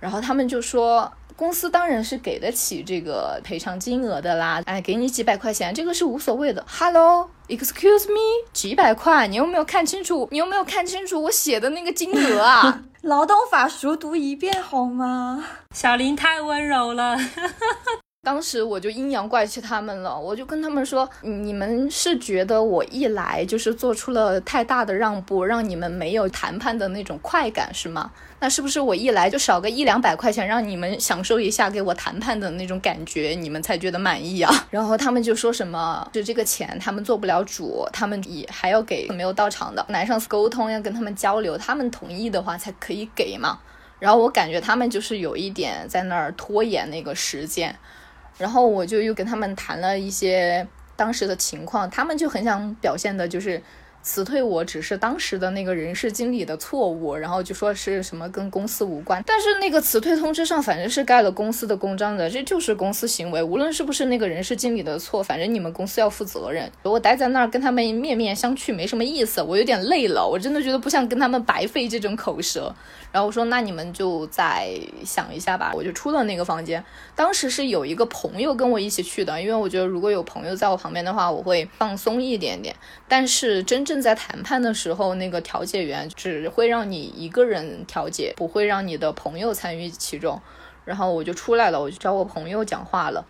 [0.00, 1.12] 然后他们就说。
[1.38, 6.64] 公司当然是给得起这个赔偿金额的啦，哎，给你几百块钱，这个是无所谓的。
[6.66, 10.26] Hello，excuse me，几百块，你有没有看清楚？
[10.30, 12.80] 你有没有看清楚我写的那个金额啊？
[13.06, 15.44] 劳动法熟读一遍好吗？
[15.70, 17.16] 小林太温柔了。
[18.26, 28.10] 当时我就阴阳怪气他们了，我就跟他们说：“你们是觉得我一来就是做出了太大的让步，让你们没有谈判的那种快感是吗？
[28.40, 43.60] 那是不是我一来就少个一两百块钱，让你们享受一下给我谈判的那种感觉，你们才觉得满意啊？” 然后他们就说什么：“就这个钱他们做不了主，他们也还要给没有到场的男上司沟通，要跟他们交流，他们同意的话才可以给嘛。”
[44.00, 47.72] 然后我感觉他们就是有一点在那儿拖延那个时间。
[48.38, 53.62] 然后我就又跟他们谈了一些当时的情况，他们就很想表现的，就是。
[54.06, 59.20] 辞退我只是当时的那个人事经理的错误，然后就说是什么跟公司无关。
[59.26, 66.70] 但是那个辞退通知上反正是盖了公司的公章的，这就是公司行为，无论是不是那个人事经理的错，反正你们公司要负责任。
[66.84, 72.72] 我待在那儿跟他们面面相觑没什么意思，我有点累了，我真的觉得不想跟他们白费这种口舌。
[73.10, 74.70] 然后我说那你们就再
[75.04, 76.84] 想一下吧，我就出了那个房间。
[77.16, 82.76] 当时是有一个朋友跟我一起去的，因为我觉得如果有朋友在我旁边的话，我会放松一点点。
[83.08, 90.38] 但是真正正在谈判的时候，那个调解员只会让你一个人调解，不会让你的朋友参与其中。
[90.84, 93.24] 然后我就出来了，我就找我朋友讲话了。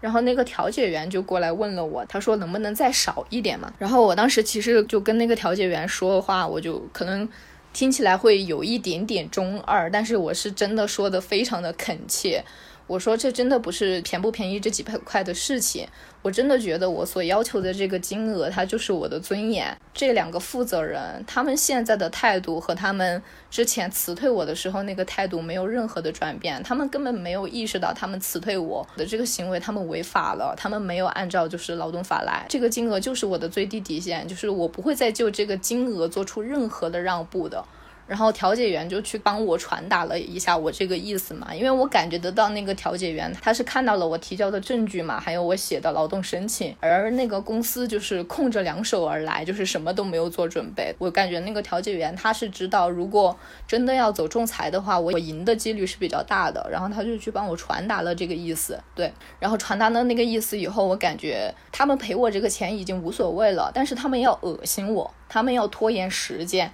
[0.00, 3.72] 然后那个调解员就过来问了我，他说能不能再少一点嘛？
[3.78, 7.28] 然后我当时其实就跟那个调解员说的话，我就可能
[7.72, 12.44] 听起来会有一点点中二，但是我是真的说的非常的恳切。
[12.88, 15.86] 我说这真的不是便不便宜这几百块的事情，
[16.22, 19.76] 我真的觉得我所要求的这个金额，它就是我的尊严。
[19.92, 37.62] 这两个负责人，他们现在的态度和他们之前辞退我的时候那个态度没有任何的转变，他们根本没有意识到他们辞退我的这个行为他们违法了，他们没有按照就是劳动法来，这个金额就是我的最低底线，就是我不会再就这个金额做出任何的让步的。
[38.08, 50.94] 然后调解员就去帮我传达了一下我这个意思嘛，因为我感觉得到那个调解员他是看到了我提交的证据嘛，还有我写的劳动申请，而那个公司就是空着两手而来，就是什么都没有做准备。
[50.98, 56.66] 我感觉那个调解员他是知道，如果真的要走仲裁的话，我赢的几率是比较大的。
[56.70, 66.72] 然后他就去帮我传达了这个意思，对，然后传达了那个意思以后，我感觉他们赔我这个钱已经无所谓了，但是他们要恶心我，他们要拖延时间。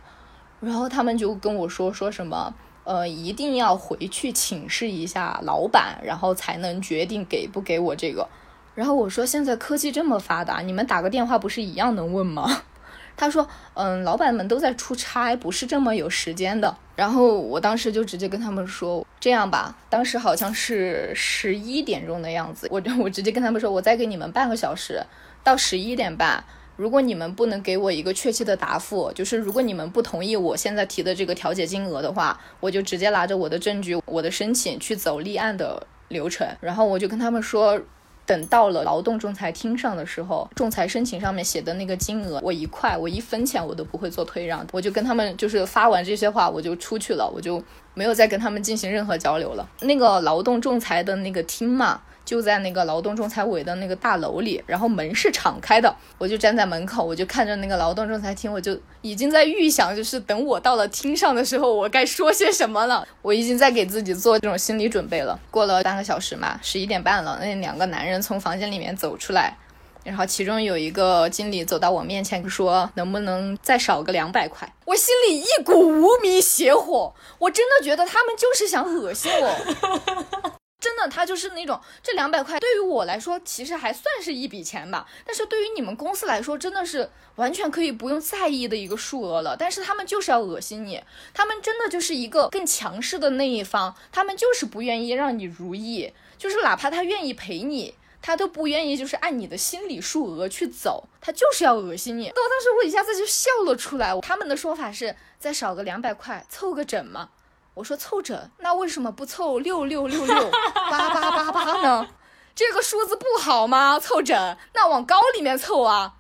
[0.65, 2.55] 然后他们就跟我说说什么，
[2.85, 8.29] 呃，一定要回去请示一下老板，然后才能决定给不给我这个。
[8.75, 12.63] 然后我说现在科技这么发达，你们打个电话不是一样能问吗？
[13.17, 16.77] 他说，嗯，老板们都在出差，不是这么有时间的。
[16.97, 25.01] 然后我当时就直接跟他们说，这样吧，当时好像是十一点钟的样子，我 我直接跟他们说，我再给你们半个小时，
[25.45, 26.43] 到十一点半。
[26.77, 36.47] 如果你们不能给我一个确切的答复，就是如果你们不同意我现在提的这个调解金额的话，我就直接拿着我的证据、我的申请去走立案的流程。
[36.61, 37.81] 然后我就跟他们说，
[38.27, 44.67] 等到了劳动仲裁庭上的时候，仲裁申请上面写的那个金额，我一块，我一分钱我都不会做退让。
[44.73, 47.63] 我就跟他们就是发完这些话，我就出去了，我就
[47.95, 49.69] 没有再跟他们进行任何交流了。
[49.83, 52.01] 那个劳动仲裁的那个厅嘛。
[52.25, 63.07] 就在那个劳动仲裁委的那个大楼里，然后门是敞开的，我就站在门口，我就看着那个劳动仲裁厅，我就已经在预想，就是等我到了厅上的时候，我该说些什么了。
[63.21, 65.39] 我已经在给自己做这种心理准备了。
[65.51, 69.57] 过了半个小时嘛，十一点半了，那两个男人从房间里面走出来，
[70.03, 80.55] 然后其中有一个经理走到我面前说：“能不能再少个两百块？”我心里一股无名邪火，我真的觉得他们就是想恶心我。
[80.85, 89.57] 真的，他就是那种这两百块对于我来说其实还算是一笔钱吧，但是对于你们公司来说真的是完全可以不用在意的一个数额了。
[89.57, 102.29] 但是他们就是要恶心你，他们真的就是一个更强势的那一方，他们就是不愿意让你如意，就是哪怕他愿意赔你，他都不愿意就是按你的心理数额去走，他就是要恶心你。
[102.29, 107.31] 我当时我一下子就笑了出来，他们的说法是再少个两百块凑个整嘛。
[107.75, 110.51] 我说凑整，那为什么不凑六六六六
[110.91, 112.07] 八八八八呢？
[112.55, 113.99] 这个数字不好吗？
[113.99, 116.15] 凑整，那往高里面凑啊。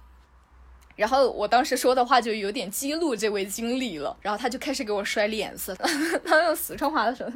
[0.96, 5.74] 然后我当时说的话就有点激怒这位经理了，然后他就开始给我甩脸色。
[6.24, 7.26] 他用四川话说：“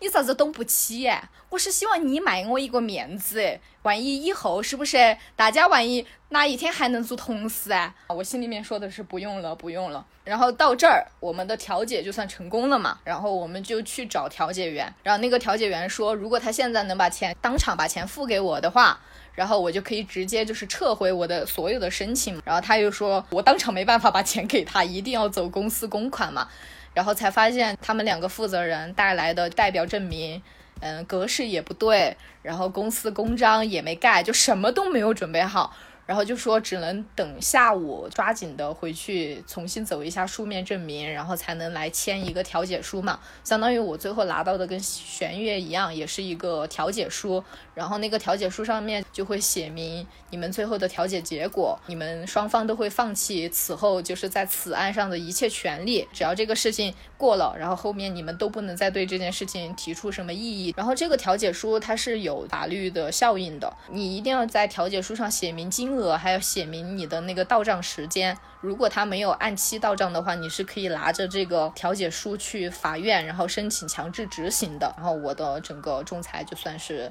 [0.00, 1.28] 你咋子懂不起呀？
[1.48, 10.06] 我是希望你卖我一个面子，万一以后是不是大家万一哪一天还能做同事啊？”我心里面说的是不用了，不用了。
[10.24, 12.98] 然后到这儿，我们的调解就算成功了嘛。
[13.02, 19.00] 然后我们就去找调解员，然后那个调解员说，如果他现在能把钱当场把钱付给我的话。
[19.38, 26.48] 然后我就可以直接就是撤回我的所有的申请，然后他又说我当场没办法把钱给他，一定要走公司公款嘛，
[26.92, 30.42] 然后才发现他们两个负责人带来的代表证明，
[30.80, 35.72] 嗯，格式也不对，然后公司公章也没盖，就什么都没有准备好。
[36.08, 43.20] 然后就说只能等下午抓紧的回去重新走一下书面证明，然后才能来签一个调解书嘛。
[43.44, 47.44] 相当于我最后拿到的跟玄月一样，也是一个调解书。
[47.74, 60.72] 然后那个调解书上面就会写明你们最后的调解结果，你们双方都会放弃此后就是在此案上的一切权利，只要这个事情过了，然后后面你们都不能再对这件事情提出什么异议。
[60.74, 65.97] 然后这个调解书它是有法律的效应的，你一定要在调解书上写明金。
[65.97, 74.94] 额还要写明你的那个到账时间，如果他没有按期到账的话，你是可以拿着这个调解书去法院，然后申请强制执行的。
[74.96, 77.10] 然后我的整个仲裁就算是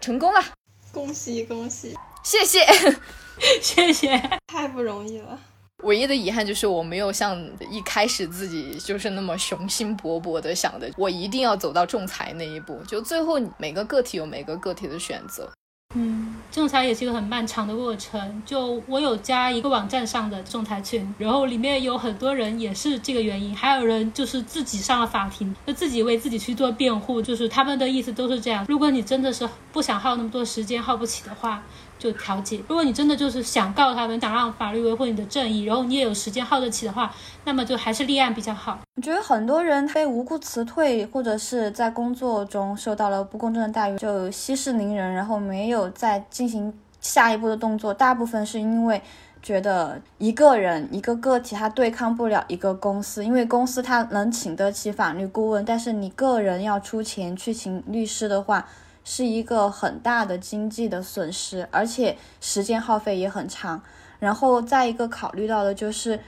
[0.00, 0.40] 成功了，
[0.92, 2.64] 恭喜恭喜，谢谢
[3.60, 5.38] 谢谢，太不容易了。
[5.84, 7.36] 唯一的遗憾就是我没有像
[7.68, 12.80] 一开始自己就是那么雄心勃勃的想的，我一定要走到仲裁那一步。
[12.86, 15.50] 就最后每个个体有每个个体的选择。
[15.94, 18.42] 嗯，仲裁也是一个很漫长的过程。
[18.46, 28.64] 就我有加一个网站上的仲裁群，然后里面有很多人也是这个原因，还有人就是自己上了法庭，就自己为自己去做辩护，就是他们的意思都是这样。
[28.68, 31.62] 如果你真的是不想耗那么多时间，耗不起的话。
[32.02, 32.60] 就调解。
[32.66, 38.80] 如果你真的就是想告他们，想让法律维护你的正义，然后你也有时间耗得起的话，那么就还是立案比较好。
[38.96, 47.94] 我觉得很多人被无故辞退，或者是在工作中受到了不公正的待遇，就息事宁人，然后没有再进行下一步的动作。
[47.94, 49.00] 大部分是因为
[49.40, 58.66] 觉得一个人一个个体他对抗不了一个公司，因为公司他能请得起法律顾问，但是你个人要出钱去请律师的话。
[59.04, 63.82] 是一个很大的经济的损失，而且时间耗费也很长。
[64.18, 66.20] 然后再一个考虑到的就是，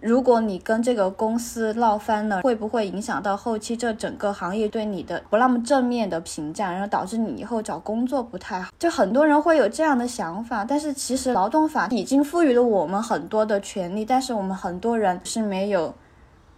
[0.00, 8.70] 如果你跟这个公司闹翻了，会不会影响到后期这整个行业对你的不那么正面的评价，然后导致你以后找工作不太好？
[8.78, 10.64] 就很多人会有这样的想法。
[10.64, 15.92] 但是其实劳动法已经赋予了我们很多的权利，但是我们很多人是没有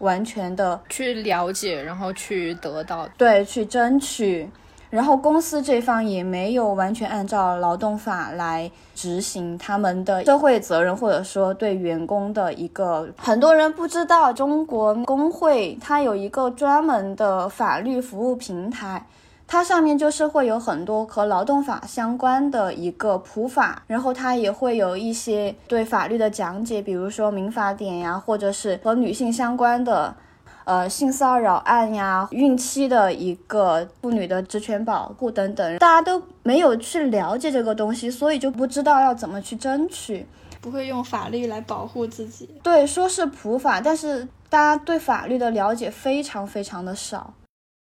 [0.00, 4.50] 完全的去了解，然后去得到，对，去争取。
[4.92, 13.08] 然后公司这方也没有完全按照劳动法来执行他们的社会责任，或者说对员工的一个。
[13.16, 19.06] 很多人不知道，中国工会它有一个专门的法律服务平台，
[19.46, 30.14] 它上面就是会有很多和劳动法相关的一个普法，然后它也会有一些对法律的讲解，比如说民法典呀，或者是和女性相关的。
[30.64, 40.24] 呃，性骚扰案呀，孕期的一个妇女的职权保护等等，大家都没有去了解这个东西，所以就不知道要怎么去争取，
[40.60, 42.48] 不会用法律来保护自己。
[42.62, 47.34] 对，说是普法，但是大家对法律的了解非常非常的少。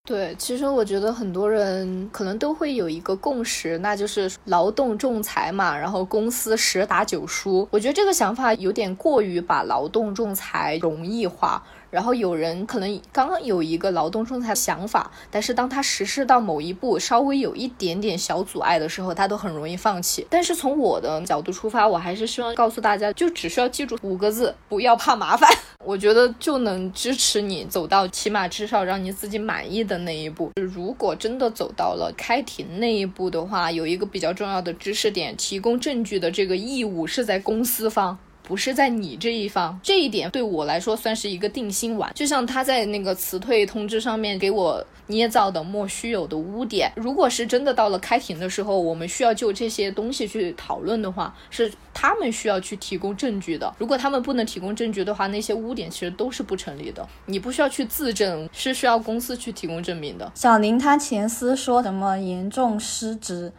[0.08, 7.68] 对，其实我觉得很多人可能都会有一个共识，那就是劳动仲裁嘛，然后公司十打九输。
[7.70, 11.62] 我觉得这个想法有点过于把劳动仲裁容易化。
[11.90, 20.26] 然后有人可能刚刚有一个劳动仲裁想法，但是当他实施到某一步稍微有一点点小阻碍的时候，他都很容易放弃。
[20.30, 25.50] 但是从我的角度出发，我还是希望告诉大家，就只需要记住五个字：不要怕麻烦。
[25.84, 30.50] 我觉得就能支持你走到起码至少让你自己满意的那一步。
[30.60, 38.18] 如果真的走到了开庭那一步的话，有一个比较重要的知识点：提供证据的这个义务是在公司方。
[38.42, 42.12] 不是在你这一方，这一点对我来说算是一个定心丸。
[42.14, 53.72] 就像他在那个辞退通知上面给我捏造的莫须有的污点，如果是真的到了开庭的时候，我们需要就这些东西去讨论的话，是他们需要去提供证据的。
[53.78, 57.06] 如果他们不能提供证据的话，那些污点其实都是不成立的。
[57.26, 60.30] 你不需要去自证，是需要公司去提供证明的。
[60.34, 63.52] 小林他前司说什么严重失职，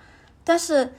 [0.43, 0.93] 但是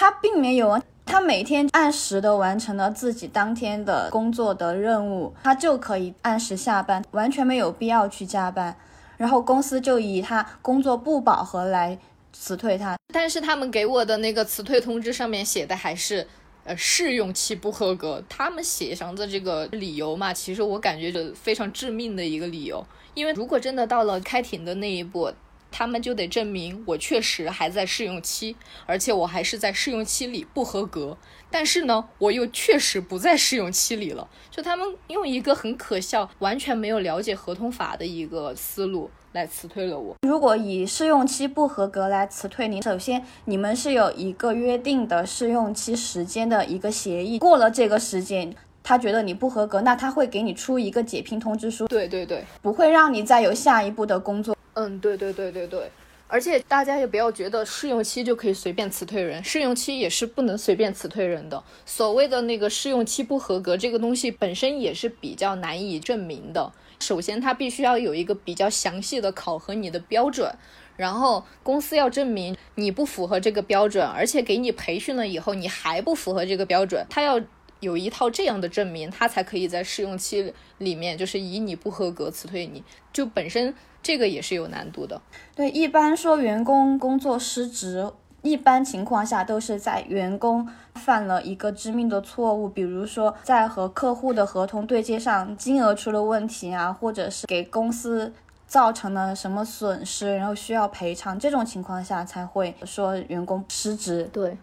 [0.00, 0.80] 他并没有啊。
[1.04, 8.76] 他每天按时的完成了自己当天的工作的任务，他就可以按时下班，完全没有必要去加班。
[9.16, 11.98] 然后公司就以他工作不饱和来
[12.32, 12.96] 辞退他。
[13.12, 16.24] 但是他们给我的那个辞退通知上面写的还是，
[16.62, 18.22] 呃，试用期不合格。
[18.28, 22.86] 他们写上的这个理由嘛，其实我感觉是非常致命的一个理由。
[23.14, 25.32] 因为如果真的到了开庭的那一步。
[25.70, 28.56] 他们就得证明我确实还在试用期，
[28.86, 31.16] 而且我还是在试用期里不合格。
[31.50, 34.28] 但是呢，我又确实不在试用期里了。
[34.50, 40.14] 就他们用一个很可笑、完全没有了解合同法的一个思路来辞退了我。
[40.26, 51.86] 如果以试用期不合格来辞退你，首先你们是有一个约定的试用期时间的一个协议，过了这个时间，他觉得你不合格，那他会给你出一个解聘通知书。
[51.88, 54.54] 对对对，不会让你再有下一步的工作。
[54.78, 55.90] 嗯，对对对对对，
[56.28, 61.60] 而且大家也不要觉得试用期就可以随便辞退人，试用期也是不能随便辞退人的。
[61.84, 66.72] 所谓的那个试用期不合格这个东西本身也是比较难以证明的。
[67.00, 70.48] 首先，它必须要有一个比较详细的考核你的标准，
[70.96, 77.40] 然后公司要证明你不符合这个标准，而且给你培训了以后你还不符合这个标准，他要
[77.80, 83.74] 有一套这样的证明，他才可以在试用期里面就是以你不合格辞退你，就本身。
[84.00, 85.20] 这个也是有难度的。
[85.56, 88.10] 对，一般说员工工作失职，
[88.42, 98.32] 一般情况下都是在员工犯了一个致命的错误，比如说在和客户的合同对接上金额出了问题啊，或者是给公司
[98.68, 104.30] 造成了什么损失，然后需要赔偿，这种情况下才会说员工失职。
[104.32, 104.56] 对。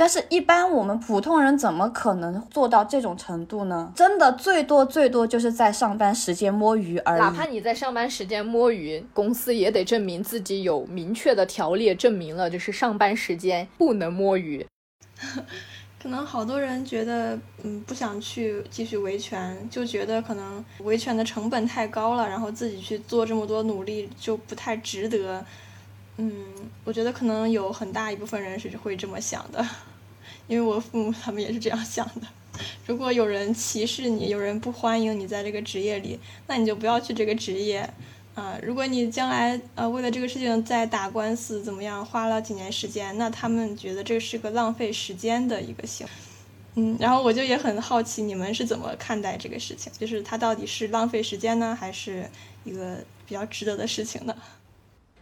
[0.00, 3.92] 但是，一般我们普通人怎么可能做到这种程度呢？
[3.96, 7.20] 真的，最多最多就是在上班时间摸鱼而已。
[7.20, 14.64] 哪怕你在上班时间摸鱼，公司也得证明自己有明确的条例证明了，就是上班时间不能摸鱼。
[16.00, 25.44] 可能好多人觉得，嗯，不想去继续维权，就觉得可能维权的成本太高了，然后自己去做这么多努力就不太值得。
[26.18, 26.32] 嗯，
[26.84, 29.64] 我觉得可能有很大一部分人是会这么想的，
[30.48, 32.26] 因为我父母他们也是这样想的。
[32.86, 37.88] 如果有人歧视你，有人不欢迎你在这个职业里，那你就不要去这个职业
[38.34, 38.58] 啊。
[38.60, 46.04] 如果你将来呃为了这个事情在打官司怎么样，花了几年时间，那他们觉得这是个浪费时间的一个行。
[46.74, 52.28] 嗯，然后我就也很好奇你们是怎么看待这个事情，就是它到底是浪费时间呢，还是
[52.64, 54.34] 一个比较值得的事情呢？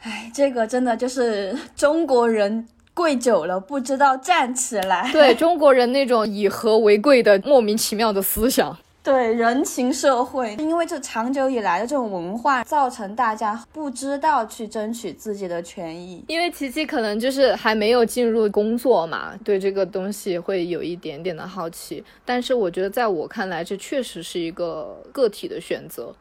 [0.02, 5.10] 哎，这个真的就是中国人跪久了不知道站起来。
[5.12, 8.76] 对中国人那种以和为贵的莫名其妙的思想。
[9.02, 16.24] 对人情社会，因为这长久以来的这种文化，造成大家不知道去争取自己的权益。
[16.26, 22.02] 因为琪琪可能就是还没有进入工作嘛，对这个东西会有一点点的好奇。
[22.24, 26.12] 但是我觉得，在我看来，这确实是一个个体的选择。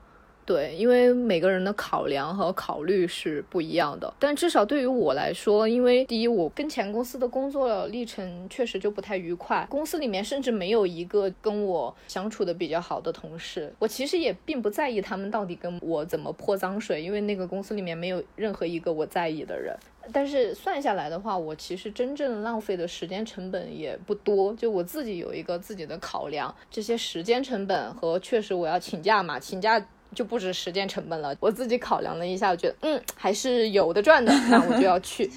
[0.46, 19.76] 对，因为每个人的考量和考虑是不一样的，但至少对于我来说，因为第一，我跟前公司的工作历程确实就不太愉快，公司里面甚至没有一个跟我相处的比较好的同事，我其实也并不在意他们到底跟我怎么泼脏水，因为那个公司里面没有任何一个我在意的人。
[20.14, 29.84] 但是算下来的话，我其实真正浪费的时间成本也不多，就我自己有一个自己的考量，这些时间成本和确实我要请假嘛，请假。
[30.16, 35.30] 就不止时间成本了，我自己考量了一下，我觉得嗯还是有的赚的，那我就要去。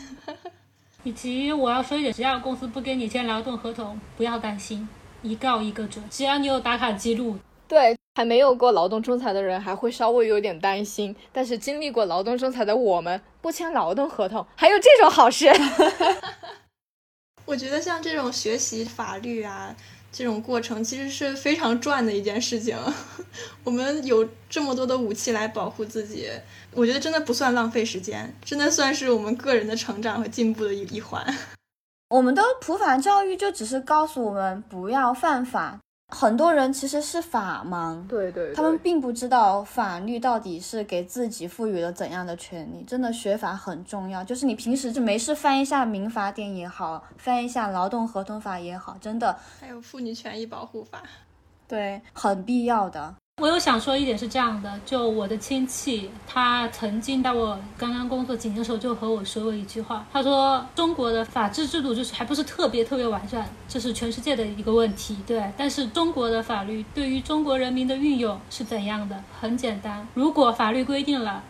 [1.04, 4.88] 以及我要说一点，只要公司不跟你签劳动合同，不要担心，
[5.22, 6.02] 一告一个准。
[6.10, 15.50] 只要你有打卡记录，对还没有过劳动仲裁的人还会稍微有点担心，但是经历过劳动仲裁的我们，不签劳动合同，还有这种好事。
[17.46, 19.74] 我觉得像这种学习法律啊，
[20.10, 22.76] 这种过程其实是非常赚的一件事情。
[23.62, 26.28] 我们有这么多的武器来保护自己，
[26.72, 31.24] 我觉得真的不算浪费时间，真的算是我们个人的成长和进步的一一环。
[32.10, 35.78] 我们的普法教育就只是告诉我们不要犯法。
[36.08, 42.82] 很多人其实是法盲，对对，他们并不知道法律到底是给自己赋予了怎样的权利。
[42.84, 51.02] 真的学法很重要，就是你平时就没事翻一下民法典也好，翻一下劳动合同法也好，真的还有妇女权益保护法，
[51.68, 53.14] 对，很必要的。
[53.40, 65.40] 我有想说一点是这样的，就我的亲戚，他曾经在我刚刚工作几年的时候就和我说过一句话，他说中国的法治制度就是还不是特别特别完善，这是全世界的一个问题，对。
[65.56, 69.22] 但是中国的法律对于中国人民的运用是怎样的？
[69.40, 71.44] 很简单，如果法律规定了，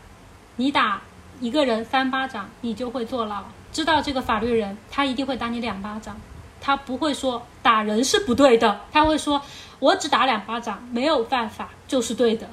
[0.56, 1.00] 你打
[1.40, 3.42] 一个人三巴掌，你就会坐牢。
[3.72, 6.20] 知道这个法律人，他一定会打你两巴掌，
[6.60, 9.40] 他不会说打人是不对的，他会说。
[9.80, 12.46] 我只打两巴掌，没有犯法就是对的，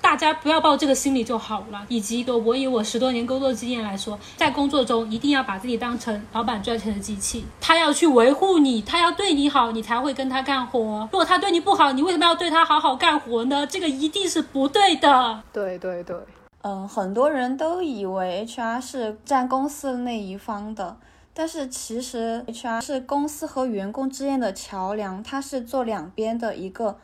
[0.00, 1.84] 大家不要抱这个心理就好了。
[1.88, 11.06] 以及一个，我以我十多年工作经验来说，在工作中一定要把自己当成老板赚钱的机器，他要去维护你，他要对你好，你才会跟他干活。
[11.12, 13.66] 如果他对你不好，你为什么要对他好好干活呢？
[13.66, 15.42] 这个一定是不对的。
[15.52, 16.16] 对对对，
[16.62, 20.96] 嗯，很多人都以为 HR 是占公司那一方的。
[21.34, 26.98] 但是其实 HR 是公司和员工之间的桥梁，它是做两边的一个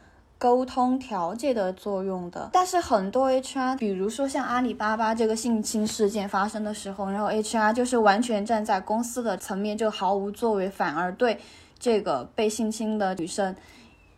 [0.45, 2.51] 沟通调解的作用的。
[2.53, 11.38] 但是很多 HR，比如说像阿里巴巴这个性侵事件发生的时候，然后 HR 就是完全站在公司的层面就毫无作为，反而对
[11.78, 13.57] 这个被性侵的女生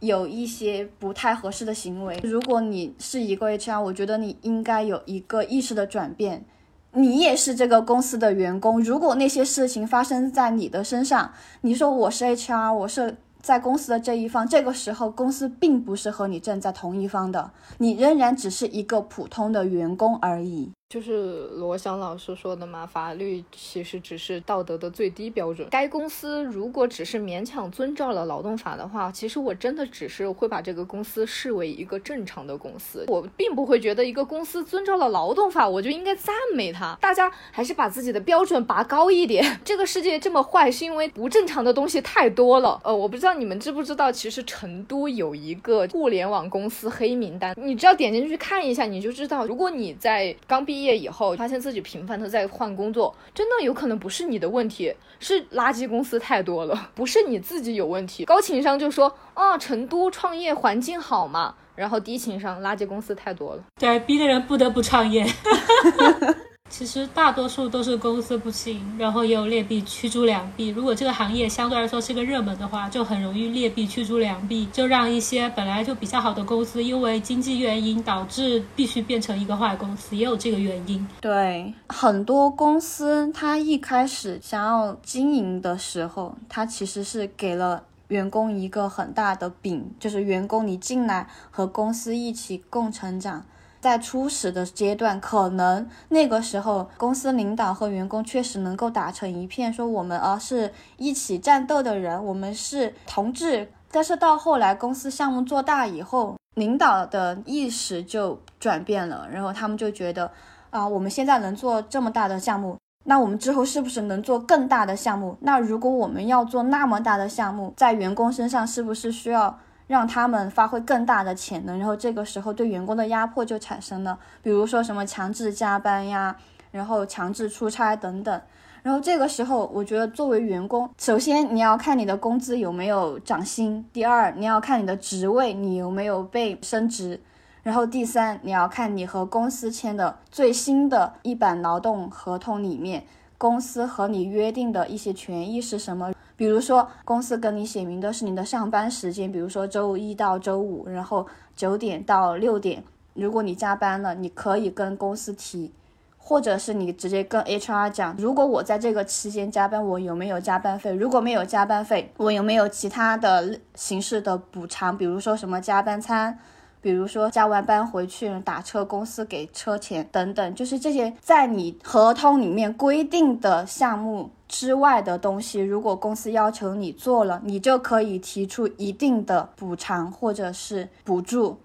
[0.00, 2.18] 有一些不太合适的行为。
[2.24, 6.44] 如果你是一个 HR，我觉得你应该有一个意识的转变。
[6.90, 13.16] 你也是这个公司的员工，如果那些事情发生在你的身上，你说我是 HR，我是
[13.46, 20.72] 在公司的这一方，这个时候公司并不是和你站在同一方的，你仍然只是一个普通的员工而已。
[20.88, 25.66] 就是罗翔老师说的嘛，法律其实只是道德的最低标准。
[25.68, 36.96] 该公司如果只是勉强遵照了劳动法的话，其实我真的只是会把这个公司视为一个正常的公司，我并不会觉得一个公司遵照了劳动法，我就应该赞美他。
[37.00, 39.44] 大家还是把自己的标准拔高一点。
[39.64, 42.80] 这个世界这么坏，是因为不正常的东西太多了。
[42.84, 50.75] 呃，我不知道你们知不知道，其实成都有一个互联网公司黑名单，你只要点进去看一下，你就知道，如果你在刚毕。
[50.76, 58.26] 毕业以后，发现自己频繁的在换工作，真的有可能不是你的问题，是垃圾公司太多了，不是你自己有问题。
[58.26, 65.24] 高情商就说啊，成都创业环境好嘛，然后低情商，垃圾公司太多了，对，逼的人不得不创业。
[66.68, 70.68] 其实大多数都是公司不行，然后也有劣币驱逐良币。
[70.68, 81.06] 如果这个行业相对来说是个热门的话，就很容易劣币驱逐良币，就让一些本来就比较好的公司，因为经济原因导致必须变成一个坏公司，也有这个原因。
[81.20, 93.44] 对，很多公司它一开始想要经营的时候，它其实是给了员工一个很大的饼，就是员工你进来和公司一起共成长。
[93.86, 103.70] 在初始的阶段，可能那个时候公司领导和员工确实能够打成一片，说我们啊是一起战斗的人，我们是同志。
[103.92, 110.28] 但是到后来公司项目做大以后，领导的意识就转变了，然后他们就觉得
[110.70, 115.36] 啊，我们现在能做这么大的项目，那我们之后是不是能做更大的项目？
[115.42, 119.56] 那如果我们要做那么大的项目，在员工身上是不是需要？
[119.86, 126.36] 让他们发挥更大的潜能，然后这个时候对员工的压迫就产生了，比如说什么强制加班呀，
[126.72, 128.40] 然后强制出差等等。
[128.82, 137.20] 然后这个时候，我觉得作为员工，首先你要看你的工资有没有涨薪，第二你要看你的职位你有没有被升职，
[137.64, 143.04] 然后第三你要看你和公司签的最新的一版劳动合同里面，
[143.38, 146.12] 公司和你约定的一些权益是什么。
[146.36, 151.26] 比如说，公司跟你写明的是你的上班时间，比如说周一到周五，然后
[151.56, 152.84] 九点到六点。
[153.14, 155.72] 如果你加班了，你可以跟公司提，
[156.18, 160.92] 或者是你直接跟 HR 讲，如果我在这个期间加班，我有没有加班费？
[160.92, 164.98] 如果没有加班费，我有没有其他的形式的补偿？
[164.98, 166.38] 比如说什么加班餐，
[166.82, 174.28] 比如说加完班回去打车，公司给车钱等等，就是这些在你合同里面规定的项目。
[174.48, 181.58] 之外的东西，如果公司要求你做了，你就可以提出一定的补偿或者是补助。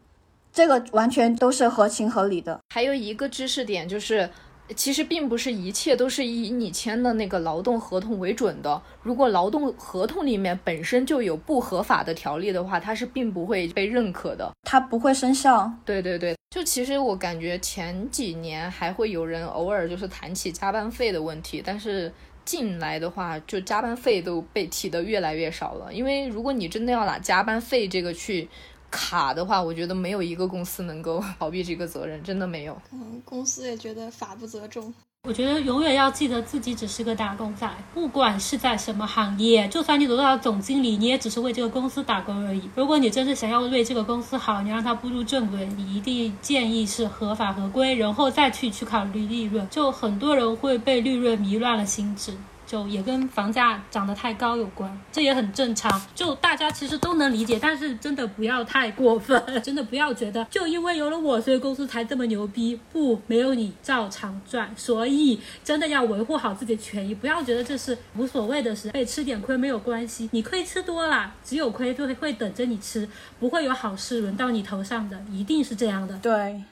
[0.52, 2.60] 这个完全都是合情合理的。
[2.74, 4.30] 还有一个知识点就是。
[4.74, 8.82] 其实并不是一切都是以你签的那个劳动合同为准的。
[9.04, 15.70] 如果劳动合同里面本身就有不合法的条例的话，它是并不会被认可的，它不会生效。
[15.84, 22.10] 对对对，就其实我感觉前几年还会有人偶尔就是谈起加班费的问题，但是
[22.46, 25.94] 进来的话，就加班费都被提的越来越少了。
[25.94, 28.48] 因为如果你真的要拿加班费这个去。
[28.94, 32.78] 卡的话，我觉得没有一个公司能够 逃避这个责任，真的没有。
[32.92, 34.94] 嗯，公司也觉得法不责众。
[35.28, 42.68] 我觉得永远要记得自己只是个打工仔，不管是在什么行业，就算你做到了总经理，你也只是为这个公司打工而已。
[42.74, 49.68] 如果你真是想要为这个公司好，你让它步入正轨，你一定建议是合法合规，然后再去去考虑利润。
[49.70, 52.34] 就很多人会被利润迷乱了心智。
[52.72, 56.02] 就也跟房价涨得太高有关，这也很正常。
[56.16, 62.80] 就大家其实都能理解，但是真的不要太过分，真的不要觉得就因为有了我，所以公司才这么牛逼。
[62.94, 64.74] 不，没有你照常赚。
[64.78, 70.30] 所以真的要维护好自己的权益，不要觉得这是无所谓的事，被吃点亏没有关系。
[70.32, 73.06] 你亏吃多了，只有亏就会会等着你吃，
[73.38, 76.18] 不会有好事轮到你头上的，一定是这样的。
[76.20, 76.64] 对。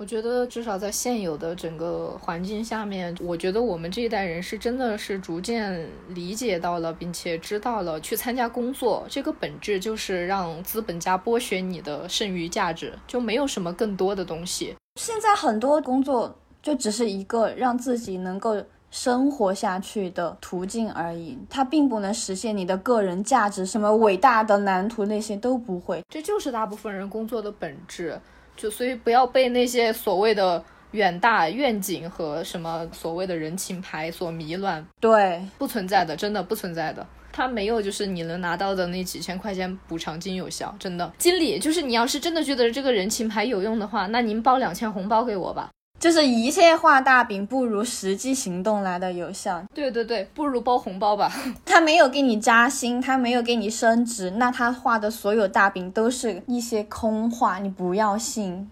[0.00, 14.74] 我觉得至少在现有的整个环境下面，我觉得我们这一代人是真的是逐渐理解到了，并且知道了去参加工作这个本质就是让资本家剥削你的剩余价值，就没有什么更多的东西。
[15.00, 26.02] 现在很多工作就只是一个让自己能够生活下去的途径而已，它并不能实现你的个人价值，什么伟大的蓝图那些都不会。
[26.08, 28.20] 这就是大部分人工作的本质。
[28.62, 34.86] 就所以不要被那些所谓的远大愿景和什么所谓的人情牌所迷乱。
[35.00, 37.04] 对，不存在的，真的不存在的。
[37.32, 41.12] 他没有就是你能拿到的那几千块钱补偿金有效，真的。
[41.18, 45.68] 经理，就是你要是真的觉得这个人情牌有用的话，那您包两千红包给我吧。
[46.02, 49.62] 就是一切画大饼不如实际行动来的有效。
[49.72, 51.32] 对对对，不如包红包吧。
[51.64, 58.68] 他没有给你加薪，他没有给你升职，那他画的所有大饼都是一些空话，你不要信。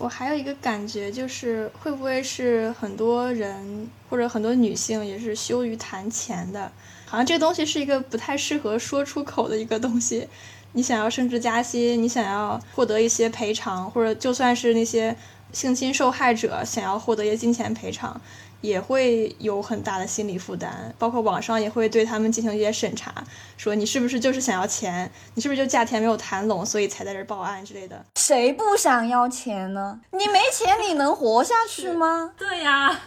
[0.00, 6.72] 我还有一个感觉，就是会不会是很多人或者很多女性也是羞于谈钱的？
[7.04, 10.26] 好像这个东西是一个不太适合说出口的一个东西。
[10.72, 15.14] 你想要升职加薪，你想要获得一些赔偿，或者就算是那些。
[15.54, 18.20] 性侵受害者想要获得一些金钱赔偿，
[18.60, 23.24] 也会有很大的心理负担，包括网上也会对他们进行一些审查，
[23.56, 28.04] 说你是不是就是想要钱，你是不是就价钱没有谈拢，所以才在这报案之类的。
[28.16, 30.00] 谁不想要钱呢？
[30.10, 32.32] 你没钱你能活下去吗？
[32.36, 33.00] 对呀，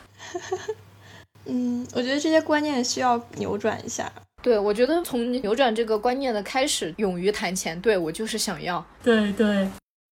[1.46, 4.12] 嗯，我觉得这些观念需要扭转一下。
[4.42, 7.80] 对，我觉得从扭转这个观念的开始，勇于谈钱。
[7.82, 8.86] 对我就是想要。
[9.04, 9.68] 对对。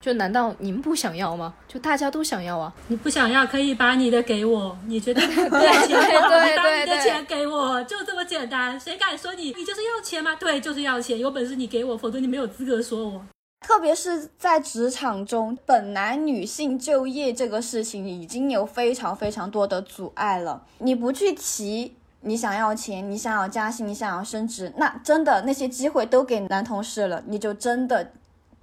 [0.05, 1.51] 就难道您不想要吗？
[1.67, 2.71] 就大家都想要啊！
[2.89, 8.79] 你不想要可以把你的给我，你觉得 不要钱，你把你的钱给我，就这么简单。
[8.79, 9.45] 谁敢说你？
[9.45, 10.35] 你就是要钱吗？
[10.35, 11.17] 对，就是要钱。
[11.17, 13.25] 有本事你给我，否则你没有资格说我。
[13.61, 20.61] 特别是在职场中，本来女性就业这个事情已经有非常非常多的阻碍了。
[20.77, 28.11] 你不去提你想要钱，你想要加薪，你想要升职，那真的那些机会都给男同事了，你就真的。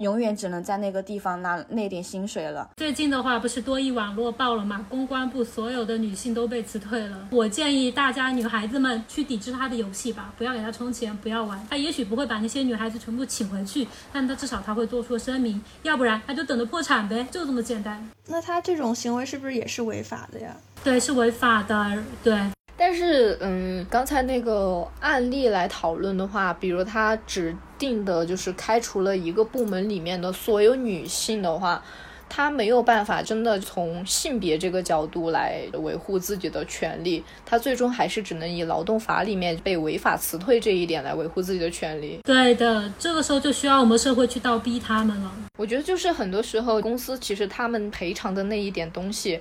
[0.03, 2.69] 永远只能在那个地方拿那点薪水了。
[2.77, 4.85] 最近的话，不是多益网络爆了吗？
[4.91, 7.29] 公关部所有的女性都被辞退了。
[7.31, 11.65] 我建议大家女孩子们去抵制他的游戏吧，不要给他充钱，不要玩。
[11.71, 18.11] 他也许不会把那些女孩子全部请回去，但他至少他会做出声明，要不然他就等着破产呗，就这么简单。
[18.27, 20.57] 那他这种行为是不是也是违法的呀？
[20.83, 22.03] 对，是违法的。
[22.25, 22.37] 对。
[22.75, 31.83] 但是，嗯，刚才那个案例来讨论的话，比如他指定的就是开除了一个部门里面的所有女性的话，
[32.29, 42.21] 她没有办法真的从性别这个角度来维护自己的权利，她最终还是只能以劳动法里面被违法辞退这一点来维护自己的权利。
[42.23, 45.33] 对的，这个时候就需要我们社会去倒逼他们了。
[45.59, 49.41] 我觉得就是很多时候公司其实他们赔偿的那一点东西。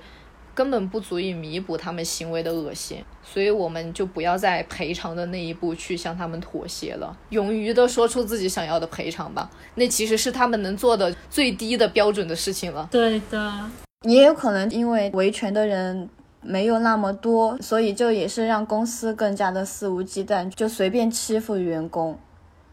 [0.54, 9.50] 根本不足以弥补他们行为的恶心，所以我们就不要在赔偿的那一步去向他们妥协了，勇于的说出自己想要的赔偿吧。
[9.76, 12.88] 那其实是他们能做的最低的标准的事情了。
[12.90, 13.70] 对的，
[14.02, 16.08] 也有可能因为维权的人
[16.42, 22.18] 没有那么多，所以就也是让公司更加的肆无忌惮，就随便欺负员工。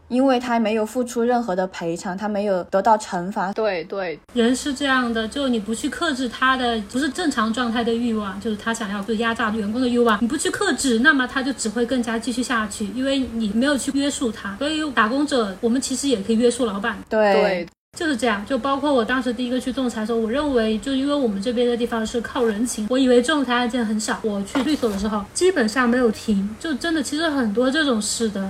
[0.09, 3.53] 因为他没有付出任何的赔偿，他没有得到惩罚。
[3.53, 14.55] 对对，人是这样的，就你不去克制他的不是正常状态的欲望，就是他想要就压榨员工的欲望，你不去克制，那么他就只会更加继续下去，因为你没有去约束他。
[14.57, 16.97] 所以打工者，我们其实也可以约束老板。
[17.07, 17.65] 对。
[17.97, 24.19] 就是这样，就包括我当时第一个去仲裁的时候，我认为就因为我们这边的地方是靠人情，我以为仲裁案件很少。
[24.21, 28.47] 我去律所的时候，基本上没有停，就真的其实很多这种事的。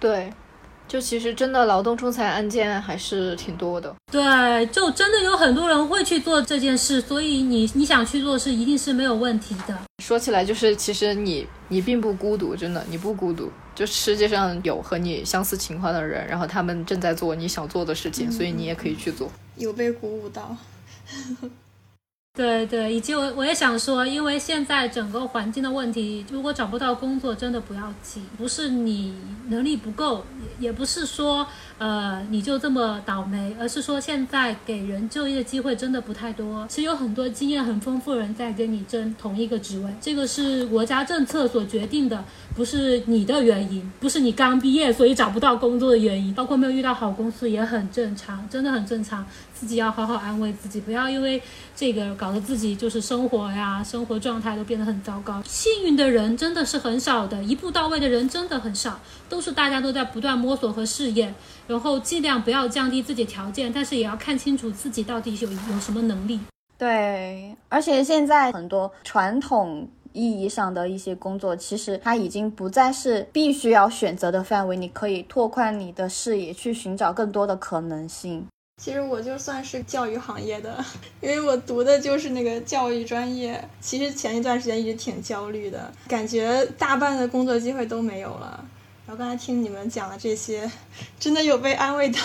[0.00, 0.28] 对。
[0.86, 9.76] 就其实真的劳动仲裁案件还是挺多的，对，就真的有很多人会去做这件事，所以你你想去做是一定是没有问题的。
[10.02, 19.28] 说起来就是其实你你并不孤独，真的你不孤独，就世界上有和你相似情况的人，然后他们正在做你想做的事情，所以你也可以去做。
[19.56, 20.56] 有被鼓舞到。
[22.36, 29.14] 对对，以及我我也想说，因为现在整个环境的问题，如果找不到工作，真的不要急，不是你
[29.50, 30.26] 能力不够，
[30.58, 31.46] 也也不是说。
[31.76, 36.64] 呃，你就这么倒霉，而是说现在给人就业机会真的不太多。
[36.68, 42.24] 其实有很多经验很丰富的人在跟你争同一个职位，这个是国家政策所决定的，
[42.54, 46.32] 不是你的原因，不是你刚毕业所以找不到工作的原因。
[46.32, 49.26] 包括没有遇到好公司也很正常，真的很正常。
[49.52, 51.42] 自己要好好安慰自己，不要因为
[51.74, 55.42] 这个搞得自己就是生活呀、生活状态都变得很糟糕。
[55.44, 58.98] 幸运的人真的是很少的，一步到位的人真的很少，
[59.28, 61.34] 都是大家都在不断摸索和试验。
[61.66, 66.40] 然后尽量不要降低自己条件，但是也要看清楚自己到底有有什么能力。
[66.78, 78.46] 对，而且现在很多传统意义上的一些工作，其实它已经不再是必须要选择的范围，你可以拓宽你的视野，去寻找更多的可能性。
[78.76, 80.84] 其实我就算是教育行业的，
[81.20, 83.62] 因为我读的就是那个教育专业。
[83.80, 88.62] 其实前一段时间一直挺焦虑的，感觉大半的工作机会都没有了。
[89.06, 90.70] 然后刚才听你们讲了这些，
[91.18, 92.18] 真的有被安慰到。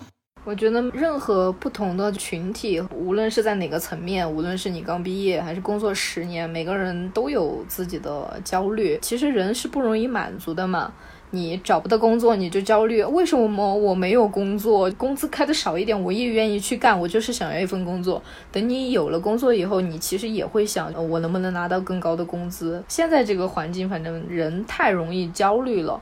[0.44, 8.98] 我觉得任何不同的群体，无论是在哪个层面，无论是你刚毕业还是工作十年，每个人都有自己的焦虑。
[9.02, 10.92] 其实人是不容易满足的嘛。
[11.32, 14.90] 你找不到工作，你就焦虑，为什么我没有工作？
[14.92, 16.98] 工资开的少一点，我也愿意去干。
[16.98, 18.22] 我就是想要一份工作。
[18.50, 22.82] 等你有了工作以后，你其实也会想，我能不能拿到更高的工资？
[22.88, 26.00] 现在这个环境，反正人太容易焦虑了。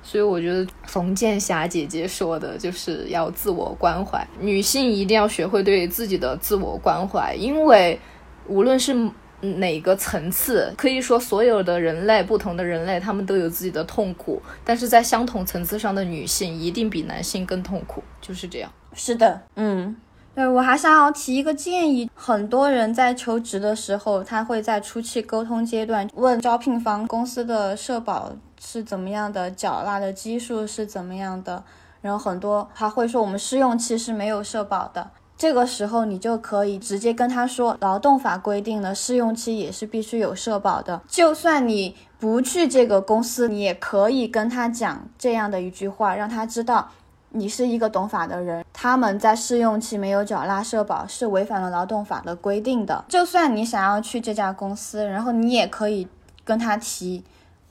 [0.00, 7.98] 所以我觉得冯建霞姐姐说的就是要自我关怀，女性一定要学会对自己的自我关怀，因为
[8.46, 8.94] 无论是
[9.40, 18.70] 哪个层次，可以说所有的人类，不同的人类，他们都有自己的痛苦，但是在相同层次上的女性一定比男性更痛苦，就是这样。
[18.94, 19.96] 是的，嗯，
[20.34, 28.32] 对我还想要提一个建议，很多人在求职的时候，他会在初期沟通阶段问招聘方公司的社保。
[28.60, 31.62] 是怎么样的缴纳的基数是怎么样的？
[32.00, 35.08] 然后很多他会说我们试用期是没有社保的，
[35.38, 41.00] 这个时候你就可以直接跟他说，劳动法规定了试用期也是必须有社保的。
[41.06, 46.88] 就算你不去这个公司，你也可以跟他讲这样的一句话，让他知道
[47.30, 48.64] 你是一个懂法的人。
[48.72, 53.04] 他们在试用期没有缴纳社保是违反了劳动法的规定的。
[53.08, 56.08] 就算你想要去这家公司，然后你也可以
[56.44, 57.22] 跟他提。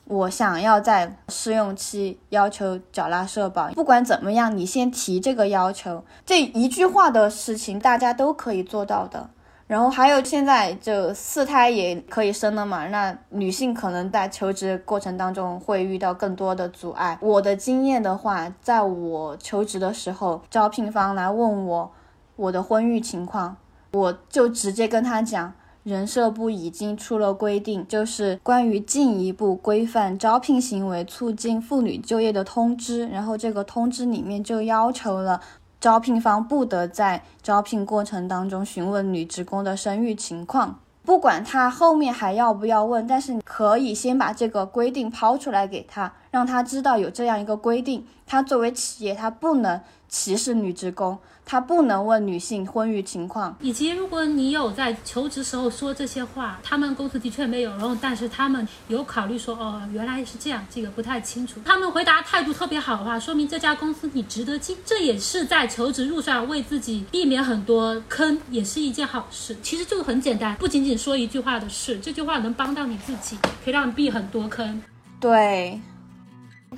[0.08, 9.28] 我想要在试用期要求缴纳社保，不管怎么样，你先提这个要求，这一句话的事情大家都可以做到的。
[9.66, 17.18] 然后还有现在就四胎也可以生了嘛，那女性可能在求职过程当中会遇到更多的阻碍。
[17.20, 21.92] 我的经验的话，在我求职的时候，招聘方来问我
[22.36, 23.58] 我的婚育情况，
[23.92, 25.52] 我就直接跟他讲。
[25.88, 33.08] 人社部已经出了规定，就是关于进一步规范招聘行为、促进妇女就业的通知。
[33.08, 35.40] 然后这个通知里面就要求了，
[35.80, 48.04] 招聘方不得在招聘过程当中询问女职工的生育情况，不管他后面还要不要问，但是你可以先把这个规定抛出来给他，让他知道有这样一个规定。
[48.26, 51.18] 他作为企业，他不能歧视女职工。
[51.50, 61.58] 他不能问女性婚育情况，以及如果你有在求职时候说这些话，他们公司的确没有，然后但是他们有考虑说，哦，原来是这样，这个不太清楚。
[61.64, 69.56] 他们回答态度特别好的话，说明这家公司你值得进，这也是在求职路上为自己避免很多坑，也是一件好事。
[69.62, 74.82] 其实就很简单，不仅仅说一句话的事，这句话能帮到你自己，可以让你避很多坑。
[75.18, 75.80] 对。